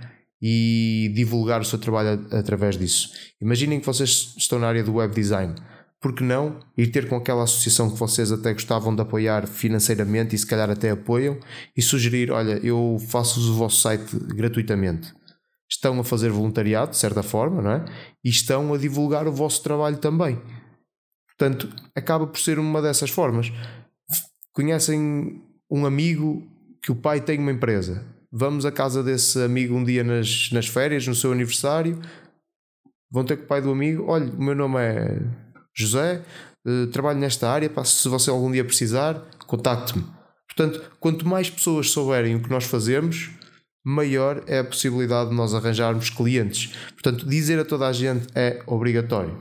e 0.45 1.09
divulgar 1.15 1.61
o 1.61 1.63
seu 1.63 1.79
trabalho 1.79 2.27
através 2.29 2.77
disso. 2.77 3.09
Imaginem 3.41 3.79
que 3.79 3.85
vocês 3.85 4.35
estão 4.37 4.59
na 4.59 4.67
área 4.67 4.83
do 4.83 4.95
web 4.95 5.15
design. 5.15 5.55
Por 6.01 6.13
que 6.13 6.21
não 6.21 6.59
ir 6.77 6.87
ter 6.87 7.07
com 7.07 7.15
aquela 7.15 7.43
associação 7.43 7.89
que 7.89 7.97
vocês 7.97 8.29
até 8.29 8.51
gostavam 8.51 8.93
de 8.93 9.01
apoiar 9.01 9.47
financeiramente 9.47 10.35
e 10.35 10.37
se 10.37 10.45
calhar 10.45 10.69
até 10.69 10.89
apoiam 10.89 11.39
e 11.77 11.81
sugerir: 11.81 12.29
olha, 12.29 12.59
eu 12.61 12.97
faço 13.07 13.39
o 13.39 13.53
vosso 13.53 13.79
site 13.79 14.17
gratuitamente. 14.35 15.13
Estão 15.71 15.97
a 15.97 16.03
fazer 16.03 16.29
voluntariado, 16.29 16.91
de 16.91 16.97
certa 16.97 17.23
forma, 17.23 17.61
não 17.61 17.71
é? 17.71 17.85
E 18.21 18.29
estão 18.29 18.73
a 18.73 18.77
divulgar 18.77 19.25
o 19.25 19.31
vosso 19.31 19.63
trabalho 19.63 19.97
também. 19.97 20.41
Portanto, 21.25 21.73
acaba 21.95 22.27
por 22.27 22.37
ser 22.37 22.59
uma 22.59 22.81
dessas 22.81 23.09
formas. 23.09 23.49
Conhecem 24.51 25.41
um 25.71 25.85
amigo 25.85 26.45
que 26.83 26.91
o 26.91 26.95
pai 26.95 27.21
tem 27.21 27.39
uma 27.39 27.51
empresa 27.51 28.05
vamos 28.33 28.65
à 28.65 28.71
casa 28.71 29.03
desse 29.03 29.39
amigo 29.43 29.75
um 29.75 29.83
dia 29.83 30.03
nas, 30.03 30.49
nas 30.51 30.67
férias, 30.67 31.05
no 31.05 31.13
seu 31.13 31.31
aniversário. 31.31 32.01
Vão 33.11 33.23
ter 33.23 33.37
com 33.37 33.43
o 33.43 33.47
pai 33.47 33.61
do 33.61 33.71
amigo: 33.71 34.05
olha, 34.07 34.25
o 34.33 34.43
meu 34.43 34.55
nome 34.55 34.79
é 34.79 35.21
José, 35.75 36.23
uh, 36.65 36.87
trabalho 36.87 37.19
nesta 37.19 37.47
área. 37.47 37.71
Se 37.85 38.09
você 38.09 38.31
algum 38.31 38.51
dia 38.51 38.65
precisar, 38.65 39.23
contacte-me. 39.45 40.03
Portanto, 40.47 40.91
quanto 40.99 41.27
mais 41.27 41.49
pessoas 41.49 41.91
souberem 41.91 42.35
o 42.35 42.41
que 42.41 42.49
nós 42.49 42.65
fazemos, 42.65 43.29
maior 43.85 44.43
é 44.47 44.59
a 44.59 44.63
possibilidade 44.63 45.29
de 45.29 45.35
nós 45.35 45.53
arranjarmos 45.53 46.09
clientes. 46.09 46.75
Portanto, 46.93 47.27
dizer 47.27 47.59
a 47.59 47.65
toda 47.65 47.87
a 47.87 47.93
gente 47.93 48.27
é 48.35 48.61
obrigatório. 48.65 49.37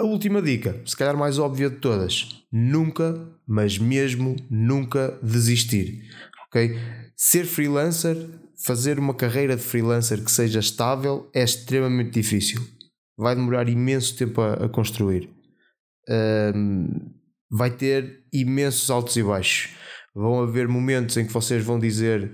A 0.00 0.04
última 0.04 0.40
dica, 0.40 0.80
se 0.86 0.96
calhar 0.96 1.16
mais 1.16 1.38
óbvia 1.38 1.70
de 1.70 1.76
todas: 1.76 2.44
nunca, 2.52 3.28
mas 3.46 3.78
mesmo 3.78 4.36
nunca 4.50 5.18
desistir 5.22 6.08
ok? 6.48 6.78
Ser 7.16 7.44
freelancer, 7.44 8.16
fazer 8.64 8.98
uma 8.98 9.14
carreira 9.14 9.56
de 9.56 9.62
freelancer 9.62 10.22
que 10.22 10.30
seja 10.30 10.60
estável 10.60 11.30
é 11.34 11.42
extremamente 11.42 12.10
difícil. 12.10 12.60
Vai 13.16 13.34
demorar 13.34 13.68
imenso 13.68 14.16
tempo 14.16 14.40
a, 14.40 14.54
a 14.54 14.68
construir. 14.68 15.28
Um, 16.08 16.88
vai 17.50 17.70
ter 17.70 18.24
imensos 18.32 18.90
altos 18.90 19.16
e 19.16 19.22
baixos. 19.22 19.72
Vão 20.14 20.40
haver 20.40 20.68
momentos 20.68 21.16
em 21.16 21.26
que 21.26 21.32
vocês 21.32 21.64
vão 21.64 21.78
dizer 21.78 22.30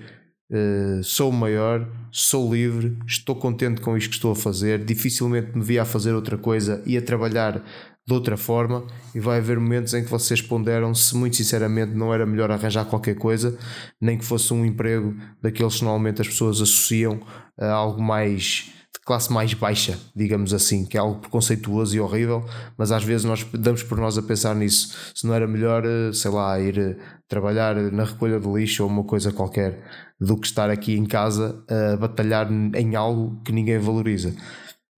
uh, 0.51 1.03
sou 1.03 1.33
maior, 1.33 1.87
sou 2.11 2.53
livre, 2.53 2.99
estou 3.07 3.37
contente 3.37 3.81
com 3.81 3.97
isto 3.97 4.11
que 4.11 4.17
estou 4.17 4.33
a 4.33 4.37
fazer, 4.37 4.85
dificilmente 4.85 5.57
me 5.57 5.65
via 5.65 5.83
a 5.83 5.87
fazer 5.87 6.15
outra 6.15 6.39
coisa 6.39 6.83
e 6.87 6.97
a 6.97 7.03
trabalhar 7.03 7.65
de 8.07 8.13
outra 8.13 8.37
forma 8.37 8.87
e 9.15 9.21
vai 9.21 9.39
haver 9.39 9.59
momentos 9.59 9.95
em 9.95 10.05
que 10.05 10.11
vocês 10.11 10.43
ponderam 10.43 10.95
se 10.95 11.17
muito 11.17 11.37
sinceramente 11.37 11.95
não 11.95 12.13
era 12.13 12.27
melhor 12.27 12.51
arranjar 12.51 12.85
qualquer 12.85 13.15
coisa, 13.15 13.57
nem 14.01 14.19
que 14.19 14.25
fosse 14.25 14.53
um 14.53 14.65
emprego 14.65 15.17
daqueles 15.41 15.79
que 15.79 15.85
normalmente 15.85 16.21
as 16.21 16.29
pessoas 16.29 16.61
associam 16.61 17.21
a 17.59 17.71
algo 17.71 18.03
mais 18.03 18.71
de 18.93 19.01
classe 19.05 19.33
mais 19.33 19.53
baixa, 19.55 19.99
digamos 20.15 20.55
assim, 20.55 20.85
que 20.85 20.97
é 20.97 21.01
algo 21.01 21.19
preconceituoso 21.19 21.97
e 21.97 22.01
horrível, 22.01 22.45
mas 22.77 22.93
às 22.93 23.03
vezes 23.03 23.25
nós 23.25 23.45
damos 23.53 23.83
por 23.83 23.99
nós 23.99 24.17
a 24.17 24.23
pensar 24.23 24.55
nisso, 24.55 24.95
se 25.15 25.27
não 25.27 25.35
era 25.35 25.49
melhor, 25.49 25.85
eh, 25.85 26.13
sei 26.13 26.31
lá, 26.31 26.59
ir 26.61 26.79
eh, 26.79 26.97
trabalhar 27.29 27.75
na 27.75 28.05
recolha 28.05 28.39
de 28.39 28.49
lixo 28.49 28.85
ou 28.85 28.89
uma 28.89 29.03
coisa 29.03 29.33
qualquer, 29.33 29.83
do 30.21 30.37
que 30.37 30.47
estar 30.47 30.71
aqui 30.71 30.97
em 30.97 31.05
casa 31.05 31.65
a 31.69 31.97
batalhar 31.97 32.49
em 32.51 32.95
algo 32.95 33.43
que 33.45 33.53
ninguém 33.53 33.79
valoriza. 33.79 34.35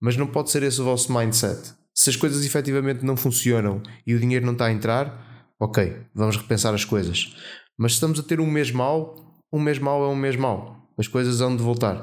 Mas 0.00 0.16
não 0.16 0.26
pode 0.26 0.50
ser 0.50 0.62
esse 0.62 0.80
o 0.80 0.84
vosso 0.84 1.12
mindset 1.12 1.74
se 1.96 2.11
as 2.11 2.16
coisas 2.16 2.44
efetivamente 2.44 3.04
não 3.04 3.16
funcionam 3.16 3.82
e 4.06 4.14
o 4.14 4.20
dinheiro 4.20 4.44
não 4.44 4.52
está 4.52 4.66
a 4.66 4.72
entrar, 4.72 5.48
ok, 5.59 5.96
vamos 6.14 6.37
repensar 6.37 6.74
as 6.74 6.85
coisas. 6.85 7.35
Mas 7.78 7.92
se 7.92 7.96
estamos 7.96 8.20
a 8.20 8.22
ter 8.22 8.38
um 8.38 8.50
mês 8.50 8.70
mau, 8.70 9.16
um 9.50 9.59
mês 9.59 9.78
mau 9.78 10.04
é 10.04 10.09
um 10.09 10.14
mês 10.14 10.37
mau. 10.37 10.90
As 10.98 11.09
coisas 11.09 11.38
vão 11.38 11.56
de 11.56 11.62
voltar. 11.62 12.02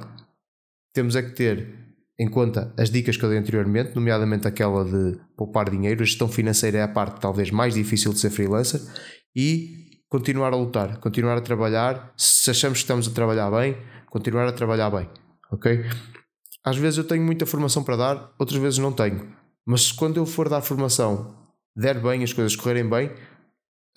Temos 0.93 1.15
é 1.15 1.21
que 1.21 1.31
ter 1.31 1.83
em 2.19 2.27
conta 2.27 2.73
as 2.77 2.89
dicas 2.89 3.17
que 3.17 3.23
eu 3.23 3.29
dei 3.29 3.37
anteriormente, 3.37 3.95
nomeadamente 3.95 4.47
aquela 4.47 4.83
de 4.83 5.19
poupar 5.37 5.69
dinheiro. 5.69 6.01
A 6.01 6.05
gestão 6.05 6.27
financeira 6.27 6.79
é 6.79 6.81
a 6.81 6.87
parte 6.87 7.21
talvez 7.21 7.51
mais 7.51 7.75
difícil 7.75 8.13
de 8.13 8.19
ser 8.19 8.31
freelancer 8.31 8.81
e 9.35 9.99
continuar 10.09 10.53
a 10.53 10.55
lutar, 10.55 10.97
continuar 10.97 11.37
a 11.37 11.41
trabalhar. 11.41 12.13
Se 12.17 12.49
achamos 12.49 12.79
que 12.79 12.83
estamos 12.83 13.07
a 13.07 13.11
trabalhar 13.11 13.51
bem, 13.51 13.77
continuar 14.09 14.47
a 14.47 14.51
trabalhar 14.51 14.89
bem, 14.89 15.07
ok? 15.51 15.85
Às 16.63 16.77
vezes 16.77 16.97
eu 16.97 17.03
tenho 17.03 17.23
muita 17.23 17.45
formação 17.45 17.83
para 17.83 17.95
dar, 17.95 18.33
outras 18.39 18.59
vezes 18.59 18.79
não 18.79 18.91
tenho. 18.91 19.42
Mas 19.65 19.91
quando 19.91 20.17
eu 20.17 20.25
for 20.25 20.49
dar 20.49 20.61
formação, 20.61 21.35
der 21.75 22.01
bem, 22.01 22.23
as 22.23 22.33
coisas 22.33 22.55
correrem 22.55 22.87
bem, 22.89 23.11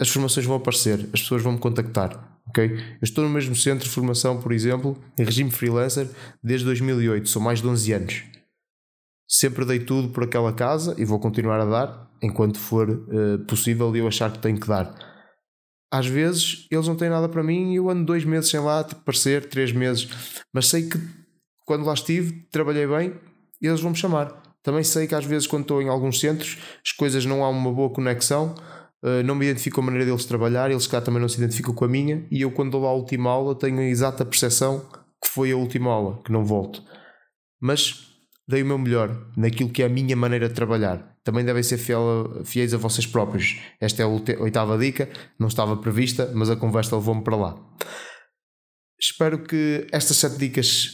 as 0.01 0.09
formações 0.09 0.47
vão 0.47 0.57
aparecer, 0.57 1.01
as 1.13 1.21
pessoas 1.21 1.43
vão 1.43 1.53
me 1.53 1.59
contactar. 1.59 2.41
ok? 2.49 2.65
Eu 2.65 2.99
estou 3.03 3.25
no 3.25 3.31
mesmo 3.31 3.55
centro 3.57 3.85
de 3.85 3.91
formação, 3.91 4.41
por 4.41 4.53
exemplo, 4.53 4.97
em 5.19 5.25
regime 5.25 5.51
freelancer, 5.51 6.09
desde 6.43 6.65
2008, 6.67 7.29
são 7.29 7.43
mais 7.43 7.61
de 7.61 7.67
11 7.67 7.93
anos. 7.93 8.23
Sempre 9.29 9.65
dei 9.65 9.81
tudo 9.81 10.11
por 10.11 10.25
aquela 10.25 10.53
casa 10.53 10.95
e 10.99 11.05
vou 11.05 11.19
continuar 11.19 11.61
a 11.61 11.65
dar 11.65 12.11
enquanto 12.23 12.59
for 12.59 12.89
uh, 12.89 13.39
possível 13.47 13.95
e 13.95 13.99
eu 13.99 14.07
achar 14.07 14.31
que 14.31 14.39
tenho 14.39 14.59
que 14.59 14.69
dar. 14.69 14.95
Às 15.91 16.07
vezes 16.07 16.67
eles 16.71 16.87
não 16.87 16.97
têm 16.97 17.09
nada 17.09 17.29
para 17.29 17.43
mim 17.43 17.73
e 17.73 17.77
eu 17.77 17.91
ando 17.91 18.05
dois 18.05 18.25
meses 18.25 18.51
sem 18.51 18.61
lá 18.61 18.85
parecer, 18.85 19.49
três 19.49 19.73
meses, 19.73 20.09
mas 20.53 20.67
sei 20.67 20.89
que 20.89 20.99
quando 21.65 21.85
lá 21.85 21.95
estive, 21.95 22.47
trabalhei 22.51 22.87
bem, 22.87 23.15
eles 23.61 23.81
vão 23.81 23.91
me 23.91 23.97
chamar. 23.97 24.46
Também 24.67 24.83
sei 24.83 25.07
que 25.07 25.15
às 25.15 25.25
vezes, 25.25 25.47
quando 25.47 25.63
estou 25.63 25.81
em 25.81 25.89
alguns 25.89 26.19
centros, 26.19 26.59
as 26.85 26.91
coisas 26.91 27.25
não 27.25 27.45
há 27.45 27.49
uma 27.49 27.73
boa 27.73 27.89
conexão, 27.89 28.53
uh, 29.01 29.23
não 29.25 29.37
me 29.37 29.47
identifico 29.47 29.77
com 29.77 29.81
a 29.81 29.85
maneira 29.85 30.05
deles 30.05 30.25
trabalhar, 30.25 30.73
eles 30.73 30.89
cá 30.89 31.01
também 31.01 31.21
não 31.21 31.29
se 31.29 31.39
identificam 31.39 31.73
com 31.73 31.85
a 31.85 31.89
minha, 31.89 32.27
e 32.33 32.41
eu, 32.43 32.51
quando 32.51 32.73
dou 32.73 32.83
lá 32.83 32.89
a 32.89 32.93
última 32.93 33.31
aula, 33.31 33.57
tenho 33.57 33.79
a 33.79 33.85
exata 33.85 34.25
percepção 34.25 34.81
que 35.23 35.31
foi 35.31 35.53
a 35.53 35.57
última 35.57 35.93
aula, 35.93 36.21
que 36.25 36.33
não 36.33 36.45
volto. 36.45 36.83
Mas 37.61 38.09
dei 38.49 38.65
o 38.65 38.67
meu 38.67 38.77
melhor 38.77 39.17
naquilo 39.37 39.71
que 39.71 39.85
é 39.85 39.87
a 39.87 39.89
minha 39.89 40.17
maneira 40.17 40.49
de 40.49 40.55
trabalhar. 40.57 41.17
Também 41.23 41.45
devem 41.45 41.63
ser 41.63 41.79
fiel, 41.79 42.43
fiéis 42.45 42.75
a 42.75 42.77
vocês 42.77 43.07
próprios. 43.07 43.61
Esta 43.81 44.03
é 44.03 44.05
a 44.05 44.09
oitava 44.09 44.77
dica, 44.77 45.09
não 45.39 45.47
estava 45.47 45.77
prevista, 45.77 46.33
mas 46.35 46.51
a 46.51 46.57
conversa 46.57 46.97
levou-me 46.97 47.23
para 47.23 47.37
lá. 47.37 47.57
Espero 49.01 49.45
que 49.45 49.87
estas 49.93 50.17
sete 50.17 50.39
dicas, 50.39 50.89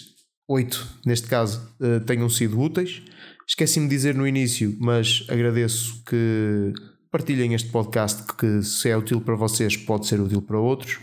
oito 0.47 0.87
neste 1.07 1.27
caso, 1.27 1.75
eh, 1.81 2.01
tenham 2.01 2.29
sido 2.29 2.61
úteis. 2.61 3.03
Esqueci-me 3.47 3.89
de 3.89 3.95
dizer 3.95 4.15
no 4.15 4.27
início, 4.27 4.77
mas 4.81 5.27
agradeço 5.29 6.03
que 6.05 6.73
partilhem 7.11 7.55
este 7.55 7.71
podcast, 7.71 8.25
que 8.37 8.63
se 8.63 8.89
é 8.89 8.97
útil 8.97 9.21
para 9.21 9.35
vocês, 9.35 9.77
pode 9.77 10.07
ser 10.07 10.21
útil 10.21 10.41
para 10.43 10.59
outros. 10.59 10.99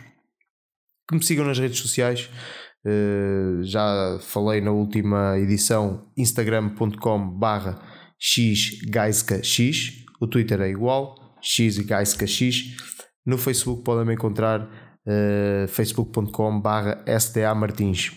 Que 1.08 1.16
me 1.16 1.24
sigam 1.24 1.46
nas 1.46 1.60
redes 1.60 1.80
sociais. 1.80 2.30
Uh, 2.86 3.62
já 3.64 4.18
falei 4.22 4.62
na 4.62 4.72
última 4.72 5.38
edição 5.38 6.10
instagram.com 6.16 7.30
barra 7.38 7.78
o 10.22 10.28
Twitter 10.28 10.62
é 10.62 10.70
igual 10.70 11.16
xgaiskax 11.42 12.40
no 13.26 13.38
Facebook 13.38 13.84
podem 13.84 14.06
me 14.06 14.14
encontrar 14.14 14.62
uh, 14.62 15.68
facebook.com 15.68 16.62
barra 16.62 17.04
sdamartins 17.20 18.12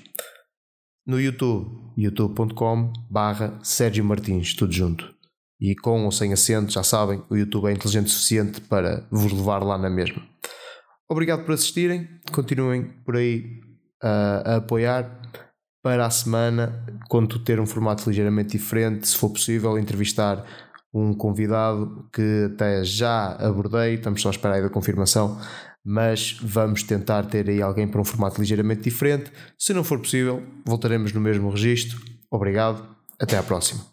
no 1.06 1.20
YouTube 1.20 1.82
youtube.com 1.96 2.92
barra 3.10 3.58
Sérgio 3.62 4.04
Martins 4.04 4.54
tudo 4.54 4.72
junto. 4.72 5.14
E 5.60 5.76
com 5.76 6.04
ou 6.04 6.12
sem 6.12 6.32
acento 6.32 6.72
já 6.72 6.82
sabem 6.82 7.22
o 7.30 7.36
YouTube 7.36 7.68
é 7.68 7.72
inteligente 7.72 8.06
o 8.06 8.10
suficiente 8.10 8.60
para 8.62 9.06
vos 9.10 9.32
levar 9.32 9.62
lá 9.62 9.78
na 9.78 9.90
mesma. 9.90 10.22
Obrigado 11.08 11.44
por 11.44 11.54
assistirem 11.54 12.08
continuem 12.32 12.84
por 13.04 13.16
aí 13.16 13.60
a, 14.02 14.54
a 14.54 14.56
apoiar. 14.56 15.20
Para 15.84 16.06
a 16.06 16.10
semana, 16.10 16.86
quando 17.08 17.40
ter 17.40 17.58
um 17.58 17.66
formato 17.66 18.08
ligeiramente 18.08 18.56
diferente, 18.56 19.08
se 19.08 19.16
for 19.16 19.30
possível, 19.30 19.76
entrevistar 19.76 20.44
um 20.94 21.12
convidado 21.12 22.08
que 22.12 22.50
até 22.54 22.84
já 22.84 23.32
abordei, 23.32 23.94
estamos 23.94 24.22
só 24.22 24.28
a 24.28 24.30
esperar 24.30 24.54
aí 24.54 24.62
da 24.62 24.70
confirmação, 24.70 25.40
mas 25.84 26.36
vamos 26.40 26.82
tentar 26.82 27.24
ter 27.24 27.48
aí 27.48 27.60
alguém 27.60 27.88
para 27.88 28.00
um 28.00 28.04
formato 28.04 28.40
ligeiramente 28.40 28.82
diferente. 28.82 29.32
Se 29.58 29.72
não 29.72 29.82
for 29.82 29.98
possível, 29.98 30.42
voltaremos 30.64 31.12
no 31.12 31.20
mesmo 31.20 31.50
registro. 31.50 32.00
Obrigado, 32.30 32.84
até 33.18 33.36
à 33.36 33.42
próxima. 33.42 33.84